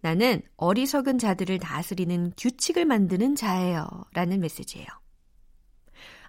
나는 0.00 0.42
어리석은 0.56 1.18
자들을 1.18 1.58
다스리는 1.58 2.32
규칙을 2.36 2.84
만드는 2.84 3.36
자예요. 3.36 3.86
라는 4.12 4.40
메시지예요. 4.40 4.86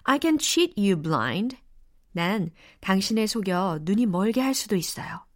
I 0.04 0.18
can 0.20 0.38
cheat 0.38 0.74
you 0.78 1.00
blind. 1.00 1.56
난 2.12 2.50
당신을 2.80 3.28
속여 3.28 3.80
눈이 3.82 4.06
멀게 4.06 4.40
할 4.40 4.54
수도 4.54 4.76
있어요. 4.76 5.26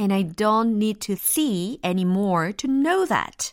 And 0.00 0.12
I 0.14 0.24
don't 0.24 0.76
need 0.76 1.00
to 1.00 1.14
see 1.14 1.78
anymore 1.84 2.52
to 2.54 2.70
know 2.70 3.06
that. 3.06 3.52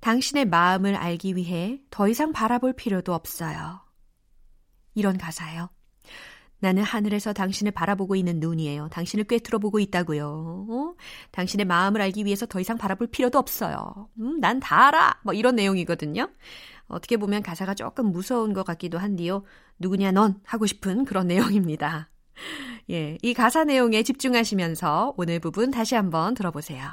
당신의 0.00 0.46
마음을 0.46 0.94
알기 0.94 1.36
위해 1.36 1.80
더 1.90 2.08
이상 2.08 2.32
바라볼 2.32 2.72
필요도 2.72 3.12
없어요. 3.12 3.80
이런 4.94 5.18
가사예요. 5.18 5.70
나는 6.60 6.82
하늘에서 6.82 7.32
당신을 7.32 7.72
바라보고 7.72 8.16
있는 8.16 8.38
눈이에요. 8.40 8.88
당신을 8.90 9.24
꿰뚫어 9.24 9.58
보고 9.58 9.78
있다고요. 9.80 10.66
어? 10.70 10.94
당신의 11.32 11.66
마음을 11.66 12.00
알기 12.02 12.24
위해서 12.24 12.46
더 12.46 12.60
이상 12.60 12.76
바라볼 12.78 13.08
필요도 13.08 13.38
없어요. 13.38 14.08
음, 14.20 14.40
난 14.40 14.60
다 14.60 14.88
알아. 14.88 15.20
뭐 15.24 15.32
이런 15.34 15.56
내용이거든요. 15.56 16.28
어떻게 16.86 17.16
보면 17.16 17.42
가사가 17.42 17.74
조금 17.74 18.12
무서운 18.12 18.52
것 18.52 18.64
같기도 18.64 18.98
한데요. 18.98 19.44
누구냐 19.78 20.12
넌 20.12 20.40
하고 20.44 20.66
싶은 20.66 21.04
그런 21.06 21.26
내용입니다. 21.28 22.10
예, 22.90 23.16
이 23.22 23.34
가사 23.34 23.64
내용에 23.64 24.02
집중하시면서 24.02 25.14
오늘 25.16 25.40
부분 25.40 25.70
다시 25.70 25.94
한번 25.94 26.34
들어보세요. 26.34 26.90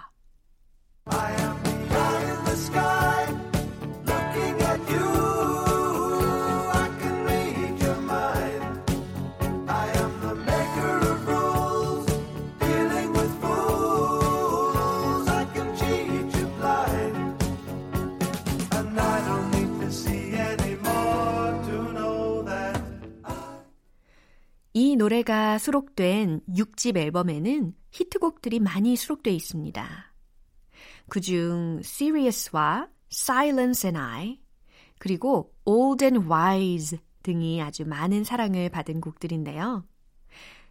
노래가 24.97 25.57
수록된 25.57 26.41
6집 26.49 26.97
앨범에는 26.97 27.73
히트곡들이 27.91 28.59
많이 28.59 28.95
수록되어 28.95 29.33
있습니다. 29.33 30.13
그중 31.09 31.79
Sirius와 31.83 32.89
Silence 33.11 33.87
and 33.87 33.97
I, 33.97 34.41
그리고 34.99 35.53
Old 35.65 36.03
and 36.03 36.27
Wise 36.27 36.99
등이 37.23 37.61
아주 37.61 37.85
많은 37.85 38.23
사랑을 38.23 38.69
받은 38.69 39.01
곡들인데요. 39.01 39.85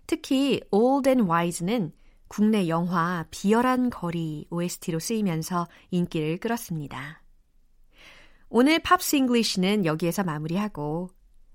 특히 0.07 0.61
Old 0.71 1.09
and 1.09 1.31
Wise는 1.31 1.93
국내 2.29 2.69
영화 2.69 3.27
비열한 3.31 3.91
거리 3.91 4.47
OST로 4.51 4.99
쓰이면서 4.99 5.69
인기를 5.91 6.39
끌었습니다. 6.39 7.23
오늘 8.49 8.79
Pops 8.81 9.17
English는 9.17 9.85
여기에서 9.85 10.25
마무리하고 10.25 11.11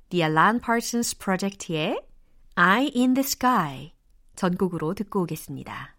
The 0.10 0.24
Alan 0.24 0.60
Parsons 0.60 1.18
Project의 1.18 2.11
Eye 2.58 2.92
in 2.94 3.14
the 3.14 3.24
Sky 3.24 3.94
전곡으로 4.36 4.94
듣고 4.94 5.22
오겠습니다. 5.22 5.96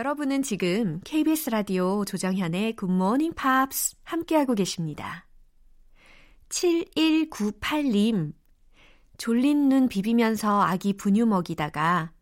여러분은 0.00 0.42
지금 0.42 0.98
KBS 1.04 1.50
라디오 1.50 2.06
조정현의 2.06 2.74
Morning 2.82 3.36
Pops 3.36 3.96
함께하고 4.02 4.54
계십니다. 4.54 5.26
7198님, 6.48 8.32
졸린 9.18 9.68
눈 9.68 9.88
비비면서 9.88 10.62
아기 10.62 10.94
분유 10.94 11.26
먹이다가 11.26 12.12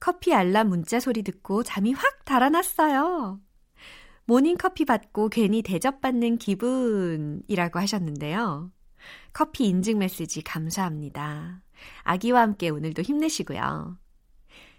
커피 0.00 0.34
알람 0.34 0.68
문자 0.68 0.98
소리 0.98 1.22
듣고 1.22 1.62
잠이 1.62 1.92
확 1.92 2.24
달아났어요. 2.24 3.40
모닝커피 4.24 4.84
받고 4.84 5.28
괜히 5.28 5.62
대접받는 5.62 6.38
기분이라고 6.38 7.78
하셨는데요. 7.78 8.72
커피 9.32 9.68
인증 9.68 9.98
메시지 9.98 10.42
감사합니다. 10.42 11.62
아기와 12.02 12.40
함께 12.40 12.68
오늘도 12.68 13.02
힘내시고요. 13.02 13.96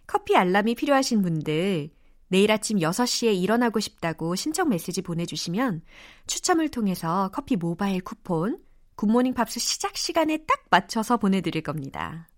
커피 0.07 0.35
알람이 0.35 0.75
필요하신 0.75 1.21
분들 1.21 1.91
내일 2.29 2.51
아침 2.51 2.77
6시에 2.77 3.35
일어나고 3.35 3.79
싶다고 3.79 4.35
신청 4.35 4.69
메시지 4.69 5.01
보내주시면 5.01 5.81
추첨을 6.27 6.69
통해서 6.69 7.29
커피 7.33 7.55
모바일 7.55 8.01
쿠폰 8.01 8.59
굿모닝 8.95 9.33
팝스 9.33 9.59
시작 9.59 9.97
시간에 9.97 10.37
딱 10.45 10.65
맞춰서 10.69 11.17
보내드릴 11.17 11.63
겁니다. 11.63 12.29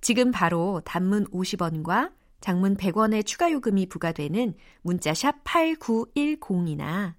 지금 0.00 0.30
바로 0.30 0.80
단문 0.84 1.26
50원과 1.26 2.12
장문 2.40 2.76
100원의 2.76 3.24
추가 3.24 3.50
요금이 3.50 3.86
부과되는 3.86 4.54
문자 4.82 5.14
샵 5.14 5.42
8910이나 5.44 7.14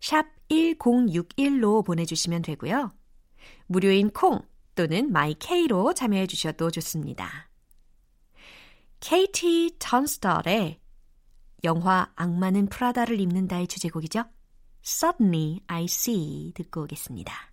샵 0.00 0.26
1061로 0.48 1.84
보내주시면 1.84 2.42
되고요. 2.42 2.90
무료인 3.66 4.10
콩 4.10 4.40
또는 4.76 5.10
마이케이로 5.10 5.92
참여해 5.94 6.28
주셔도 6.28 6.70
좋습니다. 6.70 7.50
KT 9.00 9.76
턴스털의 9.78 10.78
영화 11.64 12.10
악마는 12.16 12.68
프라다를 12.68 13.20
입는다의 13.20 13.66
주제곡이죠. 13.66 14.24
Suddenly 14.84 15.60
I 15.66 15.84
See 15.84 16.52
듣고 16.54 16.82
오겠습니다. 16.82 17.48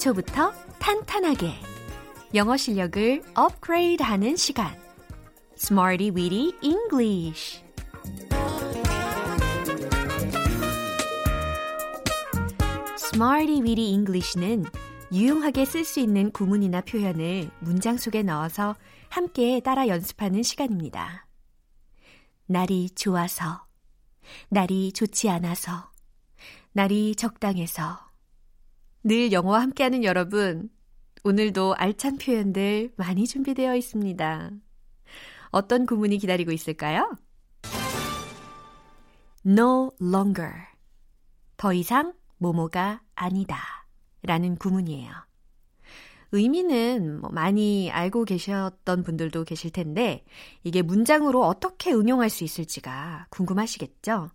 기초부터 0.00 0.52
탄탄하게 0.78 1.52
영어 2.34 2.56
실력을 2.56 3.22
업그레이드 3.34 4.02
하는 4.02 4.34
시간 4.34 4.74
Smarty 5.56 6.10
Weedy 6.10 6.54
English 6.62 7.62
Smarty 12.96 13.60
Weedy 13.60 13.90
English는 13.90 14.64
유용하게 15.12 15.66
쓸 15.66 15.84
수 15.84 16.00
있는 16.00 16.30
구문이나 16.32 16.80
표현을 16.80 17.50
문장 17.60 17.98
속에 17.98 18.22
넣어서 18.22 18.76
함께 19.10 19.60
따라 19.60 19.86
연습하는 19.86 20.42
시간입니다. 20.42 21.26
날이 22.46 22.88
좋아서, 22.90 23.66
날이 24.48 24.92
좋지 24.92 25.28
않아서, 25.28 25.90
날이 26.72 27.14
적당해서. 27.16 28.09
늘 29.02 29.32
영어와 29.32 29.62
함께하는 29.62 30.04
여러분, 30.04 30.68
오늘도 31.24 31.74
알찬 31.74 32.18
표현들 32.18 32.92
많이 32.96 33.26
준비되어 33.26 33.74
있습니다. 33.74 34.50
어떤 35.50 35.86
구문이 35.86 36.18
기다리고 36.18 36.52
있을까요? 36.52 37.16
No 39.46 39.90
longer. 40.02 40.52
더 41.56 41.72
이상 41.72 42.12
뭐뭐가 42.38 43.02
아니다. 43.14 43.58
라는 44.22 44.56
구문이에요. 44.56 45.10
의미는 46.32 47.22
뭐 47.22 47.30
많이 47.30 47.90
알고 47.90 48.24
계셨던 48.24 49.02
분들도 49.02 49.44
계실 49.44 49.72
텐데, 49.72 50.24
이게 50.62 50.82
문장으로 50.82 51.42
어떻게 51.44 51.90
응용할 51.92 52.28
수 52.28 52.44
있을지가 52.44 53.28
궁금하시겠죠? 53.30 54.30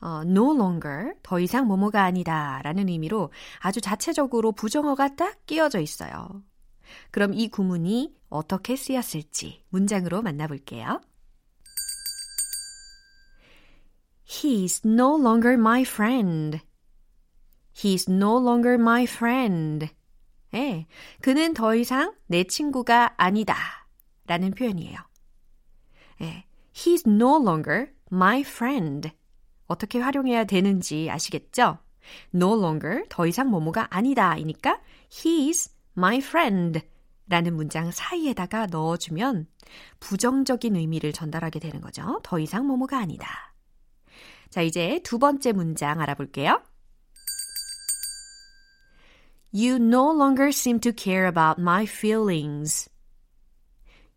어, 0.00 0.22
no 0.24 0.54
longer, 0.54 1.14
더 1.22 1.38
이상 1.38 1.66
뭐뭐가 1.66 2.02
아니다 2.02 2.60
라는 2.64 2.88
의미로 2.88 3.30
아주 3.58 3.80
자체적으로 3.80 4.52
부정어가 4.52 5.14
딱 5.14 5.44
끼어져 5.46 5.80
있어요. 5.80 6.42
그럼 7.10 7.34
이 7.34 7.48
구문이 7.48 8.14
어떻게 8.28 8.76
쓰였을지 8.76 9.64
문장으로 9.68 10.22
만나볼게요. 10.22 11.00
He's 14.26 14.86
no 14.86 15.18
longer 15.18 15.54
my 15.54 15.82
friend. 15.82 16.60
He's 17.74 18.08
no 18.08 18.38
longer 18.38 18.74
my 18.74 19.02
friend. 19.04 19.88
예, 20.54 20.86
그는 21.20 21.54
더 21.54 21.74
이상 21.74 22.14
내 22.26 22.44
친구가 22.44 23.14
아니다. 23.16 23.56
라는 24.26 24.52
표현이에요. 24.52 24.98
예, 26.22 26.44
he's 26.72 27.06
no 27.06 27.36
longer 27.42 27.92
my 28.12 28.40
friend. 28.40 29.10
어떻게 29.70 30.00
활용해야 30.00 30.44
되는지 30.44 31.08
아시겠죠? 31.10 31.78
no 32.34 32.58
longer, 32.58 33.04
더 33.08 33.26
이상 33.26 33.48
뭐뭐가 33.50 33.86
아니다. 33.90 34.36
이니까 34.36 34.80
he's 35.10 35.70
my 35.96 36.18
friend. 36.18 36.80
라는 37.28 37.54
문장 37.54 37.92
사이에다가 37.92 38.66
넣어주면 38.66 39.46
부정적인 40.00 40.74
의미를 40.74 41.12
전달하게 41.12 41.60
되는 41.60 41.80
거죠. 41.80 42.20
더 42.24 42.40
이상 42.40 42.66
뭐뭐가 42.66 42.98
아니다. 42.98 43.54
자, 44.50 44.62
이제 44.62 45.00
두 45.04 45.20
번째 45.20 45.52
문장 45.52 46.00
알아볼게요. 46.00 46.60
You 49.52 49.76
no 49.76 50.12
longer 50.12 50.48
seem 50.48 50.80
to 50.80 50.92
care 50.96 51.28
about 51.28 51.60
my 51.60 51.84
feelings. 51.84 52.90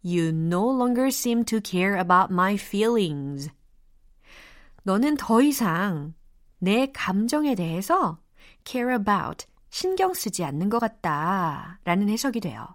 You 0.04 0.30
no 0.30 0.70
longer 0.72 1.08
seem 1.10 1.46
to 1.46 1.60
care 1.64 2.00
about 2.00 2.34
my 2.34 2.56
feelings. 2.56 3.52
너는 4.84 5.16
더 5.18 5.42
이상 5.42 6.14
내 6.60 6.92
감정에 6.94 7.56
대해서 7.56 8.20
care 8.66 8.94
about, 8.94 9.46
신경 9.70 10.14
쓰지 10.14 10.44
않는 10.44 10.70
것 10.70 10.80
같다. 10.80 11.80
라는 11.84 12.10
해석이 12.10 12.40
돼요. 12.40 12.68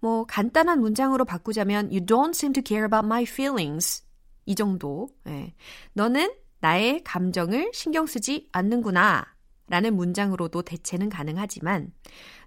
뭐, 0.00 0.24
간단한 0.24 0.80
문장으로 0.80 1.24
바꾸자면, 1.24 1.86
You 1.86 2.04
don't 2.04 2.30
seem 2.30 2.52
to 2.54 2.62
care 2.64 2.84
about 2.84 3.06
my 3.06 3.22
feelings. 3.22 4.04
이 4.46 4.54
정도. 4.54 5.08
예. 5.28 5.54
너는 5.92 6.32
나의 6.60 7.02
감정을 7.04 7.70
신경 7.72 8.06
쓰지 8.06 8.48
않는구나. 8.52 9.26
라는 9.68 9.96
문장으로도 9.96 10.62
대체는 10.62 11.08
가능하지만 11.08 11.92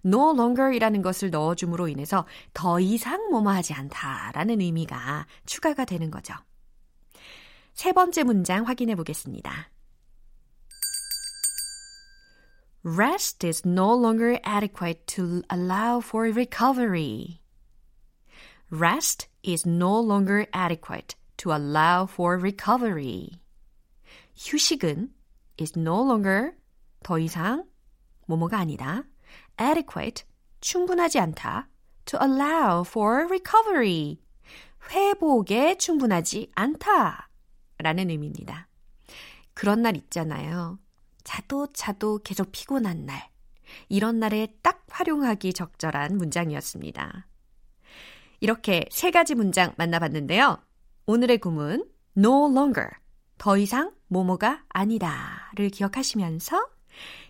no 0.05 0.31
longer 0.31 0.75
이라는 0.75 1.01
것을 1.01 1.31
넣어줌으로 1.31 1.87
인해서 1.87 2.27
더 2.53 2.79
이상 2.79 3.31
뭐뭐 3.31 3.49
하지 3.49 3.73
않다 3.73 4.31
라는 4.33 4.61
의미가 4.61 5.25
추가가 5.45 5.85
되는 5.85 6.11
거죠. 6.11 6.35
세 7.75 7.91
번째 7.91 8.23
문장 8.23 8.65
확인해 8.65 8.95
보겠습니다. 8.95 9.69
Rest 12.83 13.45
is 13.45 13.67
no 13.67 13.93
longer 13.93 14.39
adequate 14.45 15.05
to 15.07 15.41
allow 15.51 15.99
for 15.99 16.31
recovery. 16.31 17.41
Rest 18.71 19.27
is 19.45 19.67
no 19.67 19.99
longer 19.99 20.47
adequate 20.53 21.15
to 21.37 21.51
allow 21.51 22.07
for 22.09 22.39
recovery. 22.39 23.41
휴식은 24.37 25.13
is 25.59 25.77
no 25.77 26.01
longer 26.01 26.53
더 27.03 27.19
이상 27.19 27.65
뭐뭐가 28.25 28.57
아니다. 28.57 29.03
adequate 29.59 30.23
충분하지 30.61 31.19
않다. 31.19 31.67
to 32.05 32.19
allow 32.21 32.83
for 32.87 33.25
recovery 33.25 34.21
회복에 34.91 35.77
충분하지 35.77 36.51
않다. 36.55 37.29
라는 37.85 38.09
의미입니다. 38.09 38.67
그런 39.53 39.83
날 39.83 39.95
있잖아요. 39.95 40.79
자도 41.23 41.67
자도 41.71 42.17
계속 42.23 42.51
피곤한 42.51 43.05
날. 43.05 43.29
이런 43.89 44.19
날에 44.19 44.47
딱 44.63 44.83
활용하기 44.89 45.53
적절한 45.53 46.17
문장이었습니다. 46.17 47.27
이렇게 48.39 48.85
세 48.89 49.11
가지 49.11 49.35
문장 49.35 49.75
만나봤는데요. 49.77 50.57
오늘의 51.05 51.37
구문 51.37 51.87
no 52.17 52.49
longer 52.51 52.89
더 53.37 53.55
이상 53.57 53.91
뭐뭐가 54.07 54.63
아니다를 54.69 55.69
기억하시면서 55.71 56.67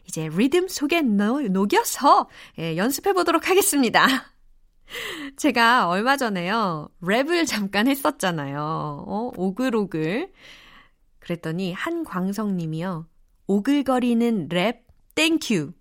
이제 0.07 0.29
리듬 0.29 0.69
속에 0.69 1.01
녹여서 1.01 2.29
예, 2.59 2.77
연습해 2.77 3.11
보도록 3.11 3.49
하겠습니다. 3.49 4.07
제가 5.37 5.87
얼마 5.87 6.17
전에요, 6.17 6.89
랩을 7.01 7.47
잠깐 7.47 7.87
했었잖아요. 7.87 8.59
어, 9.07 9.31
오글오글. 9.35 10.31
그랬더니 11.19 11.73
한광성 11.73 12.55
님이요. 12.57 13.07
오글거리는 13.47 14.47
랩 14.49 14.85
thank 15.15 15.47
you. 15.47 15.73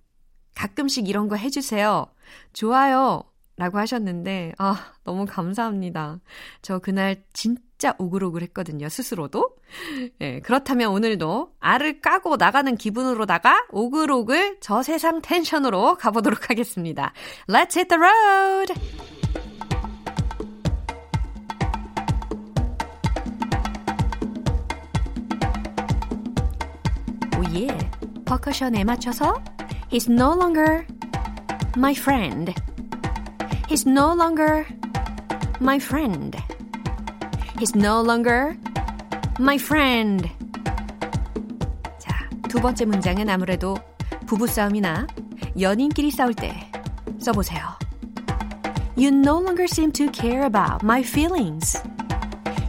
가끔씩 0.54 1.08
이런 1.08 1.28
거 1.28 1.36
해주세요. 1.36 2.06
좋아요. 2.52 3.24
라고 3.56 3.78
하셨는데, 3.78 4.54
아, 4.58 4.92
너무 5.04 5.26
감사합니다. 5.26 6.20
저 6.62 6.78
그날 6.78 7.24
진짜 7.32 7.62
오글오글 7.98 8.42
했거든요, 8.42 8.88
스스로도. 8.88 9.50
예, 10.20 10.40
그렇다면 10.40 10.90
오늘도 10.90 11.52
알을 11.60 12.00
까고 12.00 12.36
나가는 12.36 12.74
기분으로다가 12.76 13.66
오글오글 13.70 14.58
저 14.60 14.82
세상 14.82 15.20
텐션으로 15.20 15.96
가보도록 15.96 16.50
하겠습니다. 16.50 17.12
Let's 17.48 17.76
hit 17.76 17.88
the 17.88 18.00
road! 18.00 18.74
오예, 27.38 27.68
퍼커션에 28.24 28.84
맞춰서 28.84 29.42
He's 29.90 30.10
no 30.10 30.32
longer 30.34 30.86
my 31.76 31.94
friend. 31.94 32.52
He's 33.68 33.86
no 33.86 34.12
longer 34.12 34.66
my 35.60 35.78
friend. 35.78 36.36
He's 37.57 37.75
no 37.75 38.01
longer 38.01 38.57
my 39.39 39.55
friend. 39.55 40.29
자, 41.99 42.29
두 42.47 42.59
번째 42.61 42.85
문장은 42.85 43.29
아무래도 43.29 43.75
부부싸움이나 44.25 45.07
연인끼리 45.59 46.11
싸울 46.11 46.33
때 46.33 46.71
써보세요. 47.19 47.77
You 48.95 49.09
no 49.09 49.39
longer 49.39 49.63
seem 49.63 49.91
to 49.93 50.11
care 50.11 50.43
about 50.43 50.83
my 50.83 51.01
feelings. 51.01 51.81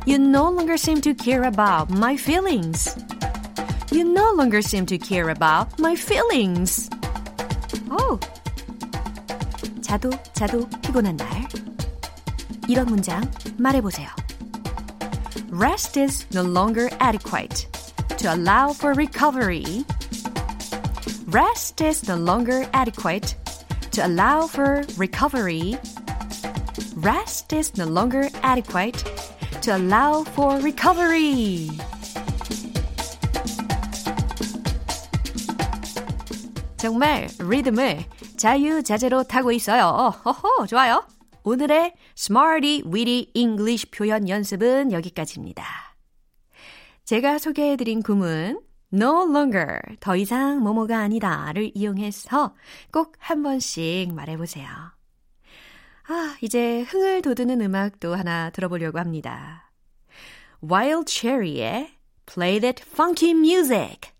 You 0.06 0.18
no 0.18 0.50
longer 0.50 0.74
seem 0.76 1.00
to 1.02 1.14
care 1.14 1.44
about 1.44 1.92
my 1.92 2.14
feelings. 2.16 2.96
You 3.92 4.04
no 4.04 4.32
longer 4.32 4.60
seem 4.62 4.86
to 4.86 4.98
care 4.98 5.30
about 5.30 5.74
my 5.80 5.94
feelings. 5.94 6.88
오, 7.90 8.18
자도 9.82 10.10
자도 10.32 10.68
피곤한 10.80 11.16
날. 11.16 11.28
이런 12.68 12.86
문장 12.86 13.28
말해보세요. 13.58 14.08
Rest 15.54 15.96
is 15.96 16.26
no 16.32 16.42
longer 16.42 16.88
adequate 17.00 17.66
to 18.18 18.34
allow 18.34 18.72
for 18.72 18.92
recovery. 18.94 19.84
Rest 21.26 21.80
is 21.80 22.08
no 22.08 22.16
longer 22.16 22.66
adequate 22.72 23.36
to 23.92 24.06
allow 24.06 24.46
for 24.46 24.84
recovery. 24.96 25.78
Rest 26.96 27.52
is 27.52 27.76
no 27.76 27.86
longer 27.86 28.28
adequate 28.42 29.04
to 29.62 29.76
allow 29.76 30.24
for 30.24 30.58
recovery. 30.60 31.70
정말 36.76 37.28
리듬을 37.38 38.04
자유자재로 38.36 39.24
타고 39.24 39.52
있어요. 39.52 40.14
허허, 40.24 40.66
좋아요. 40.66 41.02
오늘의 41.47 41.93
Smarty 42.17 42.81
Weedy 42.91 43.29
English 43.35 43.91
표현 43.91 44.27
연습은 44.27 44.91
여기까지입니다. 44.91 45.63
제가 47.03 47.37
소개해드린 47.37 48.01
구문 48.01 48.59
no 48.91 49.29
longer, 49.29 49.77
더 49.99 50.15
이상 50.15 50.61
뭐뭐가 50.61 50.97
아니다를 50.97 51.71
이용해서 51.75 52.55
꼭 52.91 53.13
한 53.19 53.43
번씩 53.43 54.11
말해보세요. 54.15 54.67
아, 56.07 56.35
이제 56.41 56.81
흥을 56.81 57.21
돋우는 57.21 57.61
음악도 57.61 58.15
하나 58.15 58.49
들어보려고 58.49 58.97
합니다. 58.97 59.71
Wild 60.63 61.11
Cherry의 61.11 61.91
Play 62.25 62.59
That 62.59 62.83
Funky 62.91 63.35
Music. 63.37 64.14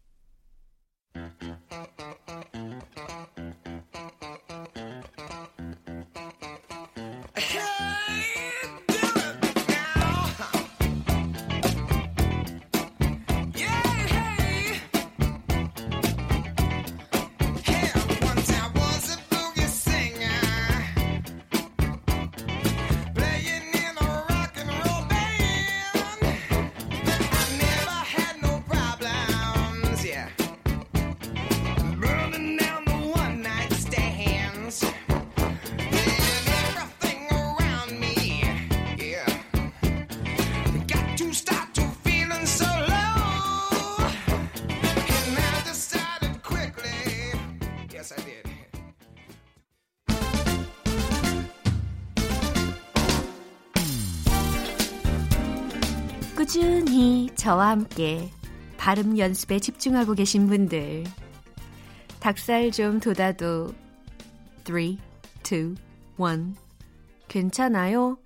저와 57.45 57.69
함께 57.69 58.31
발음 58.75 59.19
연습에 59.19 59.59
집중하고 59.59 60.15
계신 60.15 60.47
분들. 60.47 61.03
닭살 62.19 62.71
좀 62.71 62.99
돋아도 62.99 63.71
3, 64.65 64.79
2, 64.79 64.97
1. 65.51 65.75
괜찮아요? 67.27 68.17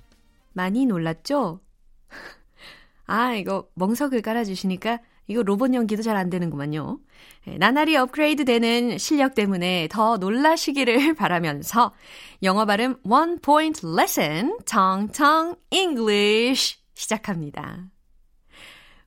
많이 0.54 0.86
놀랐죠? 0.86 1.60
아, 3.08 3.34
이거 3.34 3.68
멍석을 3.74 4.22
깔아주시니까 4.22 5.00
이거 5.28 5.44
로봇 5.44 5.74
연기도 5.74 6.02
잘 6.02 6.16
안 6.16 6.30
되는구만요. 6.30 7.00
예, 7.48 7.58
나날이 7.58 7.98
업그레이드 7.98 8.46
되는 8.46 8.98
실력 8.98 9.36
때문에 9.36 9.90
더 9.92 10.16
놀라시기를 10.16 11.16
바라면서 11.20 11.94
영어 12.42 12.66
발음 12.66 12.96
One 13.04 13.40
Point 13.42 13.86
Lesson 13.86 14.60
텅텅 14.66 15.56
English 15.72 16.78
시작합니다. 16.94 17.90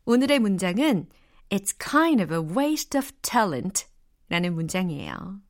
오늘의 0.05 0.41
문장은 0.41 1.07
It's 1.51 1.75
kind 1.79 2.23
of 2.23 2.35
a 2.35 2.41
waste 2.41 2.99
of 2.99 3.13
talent 3.23 3.87
라는 4.29 4.55
문장이에요. 4.55 5.41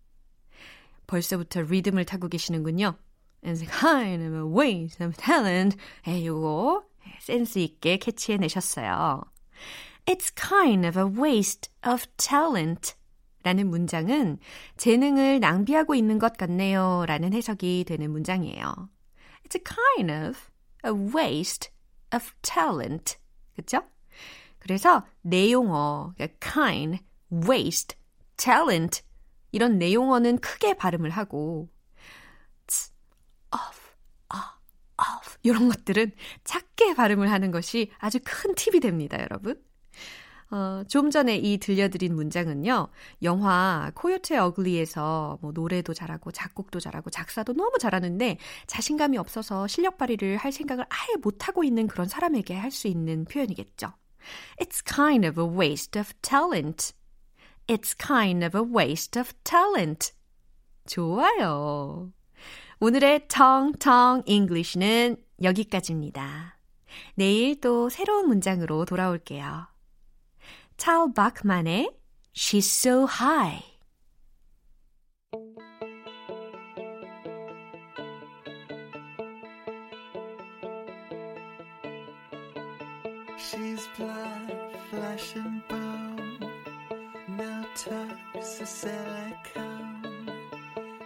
벌써부터 1.06 1.62
리듬을 1.62 2.04
타고 2.04 2.28
계시는군요. 2.28 2.96
It's 3.42 3.64
kind 3.80 4.22
of 4.22 4.34
a 4.34 4.44
waste 4.44 5.04
of 5.04 5.16
talent. 5.16 5.76
에, 6.06 6.26
요거 6.26 6.84
센스 7.20 7.60
있게 7.60 7.96
캐치해내셨어요. 7.98 9.22
It's 10.06 10.32
kind 10.34 10.86
of 10.86 10.98
a 10.98 11.06
waste 11.06 11.70
of 11.86 12.06
talent. 12.16 12.94
라는 13.44 13.70
문장은 13.70 14.38
재능을 14.76 15.40
낭비하고 15.40 15.94
있는 15.94 16.18
것 16.18 16.36
같네요. 16.36 17.04
라는 17.06 17.32
해석이 17.32 17.84
되는 17.86 18.10
문장이에요. 18.10 18.88
It's 19.44 19.56
a 19.56 19.62
kind 19.64 20.12
of 20.12 20.38
a 20.84 20.92
waste 20.92 21.70
of 22.14 22.30
talent. 22.42 23.16
그쵸? 23.56 23.82
그래서 24.62 25.04
내용어, 25.22 26.12
그러니까 26.16 26.38
kind, 26.40 27.04
waste, 27.32 27.98
talent 28.36 29.02
이런 29.50 29.76
내용어는 29.78 30.38
크게 30.38 30.74
발음을 30.74 31.10
하고 31.10 31.68
of, 33.52 33.76
ah, 34.32 34.54
of 34.98 35.38
이런 35.42 35.68
것들은 35.68 36.12
작게 36.44 36.94
발음을 36.94 37.30
하는 37.30 37.50
것이 37.50 37.90
아주 37.98 38.18
큰 38.24 38.54
팁이 38.54 38.80
됩니다, 38.80 39.18
여러분. 39.20 39.60
어, 40.50 40.84
좀 40.86 41.10
전에 41.10 41.36
이 41.36 41.58
들려드린 41.58 42.14
문장은요, 42.14 42.88
영화 43.22 43.90
코요테 43.94 44.36
어글리에서 44.38 45.38
뭐 45.40 45.52
노래도 45.52 45.94
잘하고 45.94 46.30
작곡도 46.30 46.78
잘하고 46.78 47.10
작사도 47.10 47.54
너무 47.54 47.78
잘하는데 47.80 48.38
자신감이 48.66 49.16
없어서 49.18 49.66
실력 49.66 49.96
발휘를 49.98 50.36
할 50.36 50.52
생각을 50.52 50.84
아예 50.90 51.16
못하고 51.22 51.64
있는 51.64 51.86
그런 51.88 52.06
사람에게 52.08 52.54
할 52.54 52.70
수 52.70 52.86
있는 52.88 53.24
표현이겠죠. 53.26 53.92
It's 54.58 54.82
kind 54.82 55.24
of 55.24 55.38
a 55.38 55.46
waste 55.46 55.98
of 55.98 56.14
talent. 56.22 56.92
It's 57.66 57.94
kind 57.94 58.44
of 58.44 58.56
a 58.56 58.62
waste 58.62 59.18
of 59.18 59.32
talent. 59.44 60.12
좋아요. 60.86 62.12
오늘의 62.80 63.28
텅텅 63.28 64.22
English는 64.26 65.16
여기까지입니다. 65.42 66.58
내일 67.14 67.60
또 67.60 67.88
새로운 67.88 68.26
문장으로 68.26 68.84
돌아올게요. 68.84 69.68
찰 70.76 71.12
바크만의 71.14 71.90
She's 72.34 72.66
So 72.66 73.06
High. 73.06 73.71
Black, 83.98 84.50
flesh 84.90 85.36
and 85.36 85.68
bone. 85.68 86.38
No 87.28 87.64
tucks 87.76 88.62
or 88.62 88.66
silicone. 88.66 90.30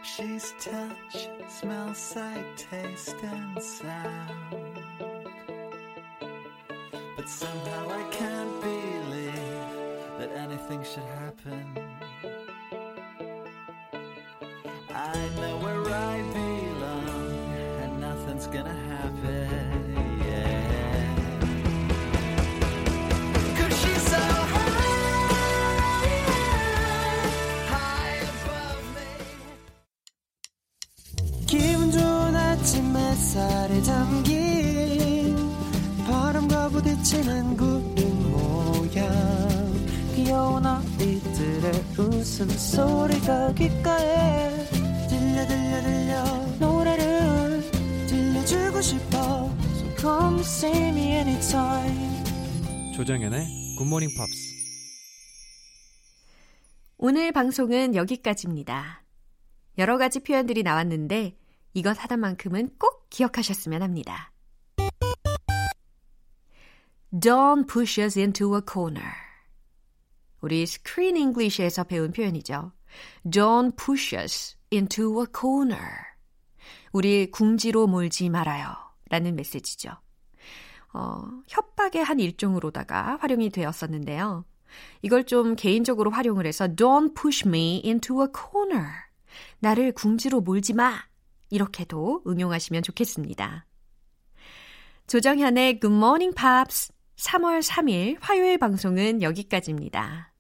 She's 0.05 0.55
touch, 0.61 1.29
smell, 1.49 1.93
sight, 1.95 2.45
taste, 2.57 3.17
and 3.23 3.61
sound. 3.61 4.81
But 7.17 7.29
somehow 7.29 7.91
I 7.91 8.09
can't 8.13 8.61
believe 8.61 10.19
that 10.19 10.31
anything 10.37 10.85
should 10.85 11.03
happen. 11.03 11.86
조정현의 53.07 53.77
굿모닝 53.79 54.09
팝스. 54.17 54.57
오늘 56.99 57.31
방송은 57.31 57.95
여기까지입니다. 57.95 59.05
여러 59.79 59.97
가지 59.97 60.19
표현들이 60.19 60.65
나왔는데 60.65 61.39
이것 61.75 61.97
하나만큼은 62.03 62.71
꼭 62.81 63.09
기억하셨으면 63.09 63.83
합니다. 63.83 64.33
Don't 67.13 67.73
push 67.73 68.01
us 68.01 68.19
into 68.19 68.57
a 68.57 68.61
corner. 68.69 69.13
우리 70.41 70.67
Screen 70.67 71.17
English에서 71.17 71.85
배운 71.85 72.11
표현이죠. 72.11 72.73
Don't 73.25 73.77
push 73.77 74.17
us 74.17 74.57
into 74.73 75.21
a 75.21 75.27
corner. 75.33 75.93
우리 76.91 77.31
궁지로 77.31 77.87
몰지 77.87 78.31
말아요. 78.31 78.75
라는 79.11 79.37
메시지죠. 79.37 79.97
어, 80.97 81.43
협박의 81.47 82.03
한 82.03 82.19
일종으로다가 82.21 83.19
활용이 83.21 83.51
되었었는데요. 83.51 84.47
이걸 85.03 85.25
좀 85.25 85.55
개인적으로 85.55 86.11
활용을 86.11 86.47
해서 86.47 86.67
Don't 86.67 87.15
push 87.15 87.47
me 87.47 87.83
into 87.85 88.23
a 88.23 88.29
corner. 88.35 88.87
나를 89.59 89.93
궁지로 89.93 90.41
몰지 90.41 90.73
마. 90.73 91.05
이렇게도 91.51 92.23
응용하시면 92.27 92.83
좋겠습니다. 92.83 93.67
조정현의 95.07 95.81
Good 95.81 95.95
Morning 95.95 96.35
Pops 96.35 96.93
3월 97.17 97.63
3일 97.63 98.17
화요일 98.21 98.59
방송은 98.59 99.21
여기까지입니다. 99.21 100.33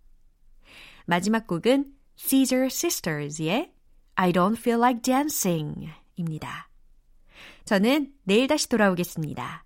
마지막 1.04 1.46
곡은 1.46 1.92
Caesar 2.16 2.66
Sisters의 2.66 3.72
I 4.14 4.32
Don't 4.32 4.56
Feel 4.56 4.80
Like 4.80 5.02
Dancing 5.02 5.88
입니다. 6.16 6.70
저는 7.66 8.14
내일 8.24 8.48
다시 8.48 8.68
돌아오겠습니다. 8.68 9.65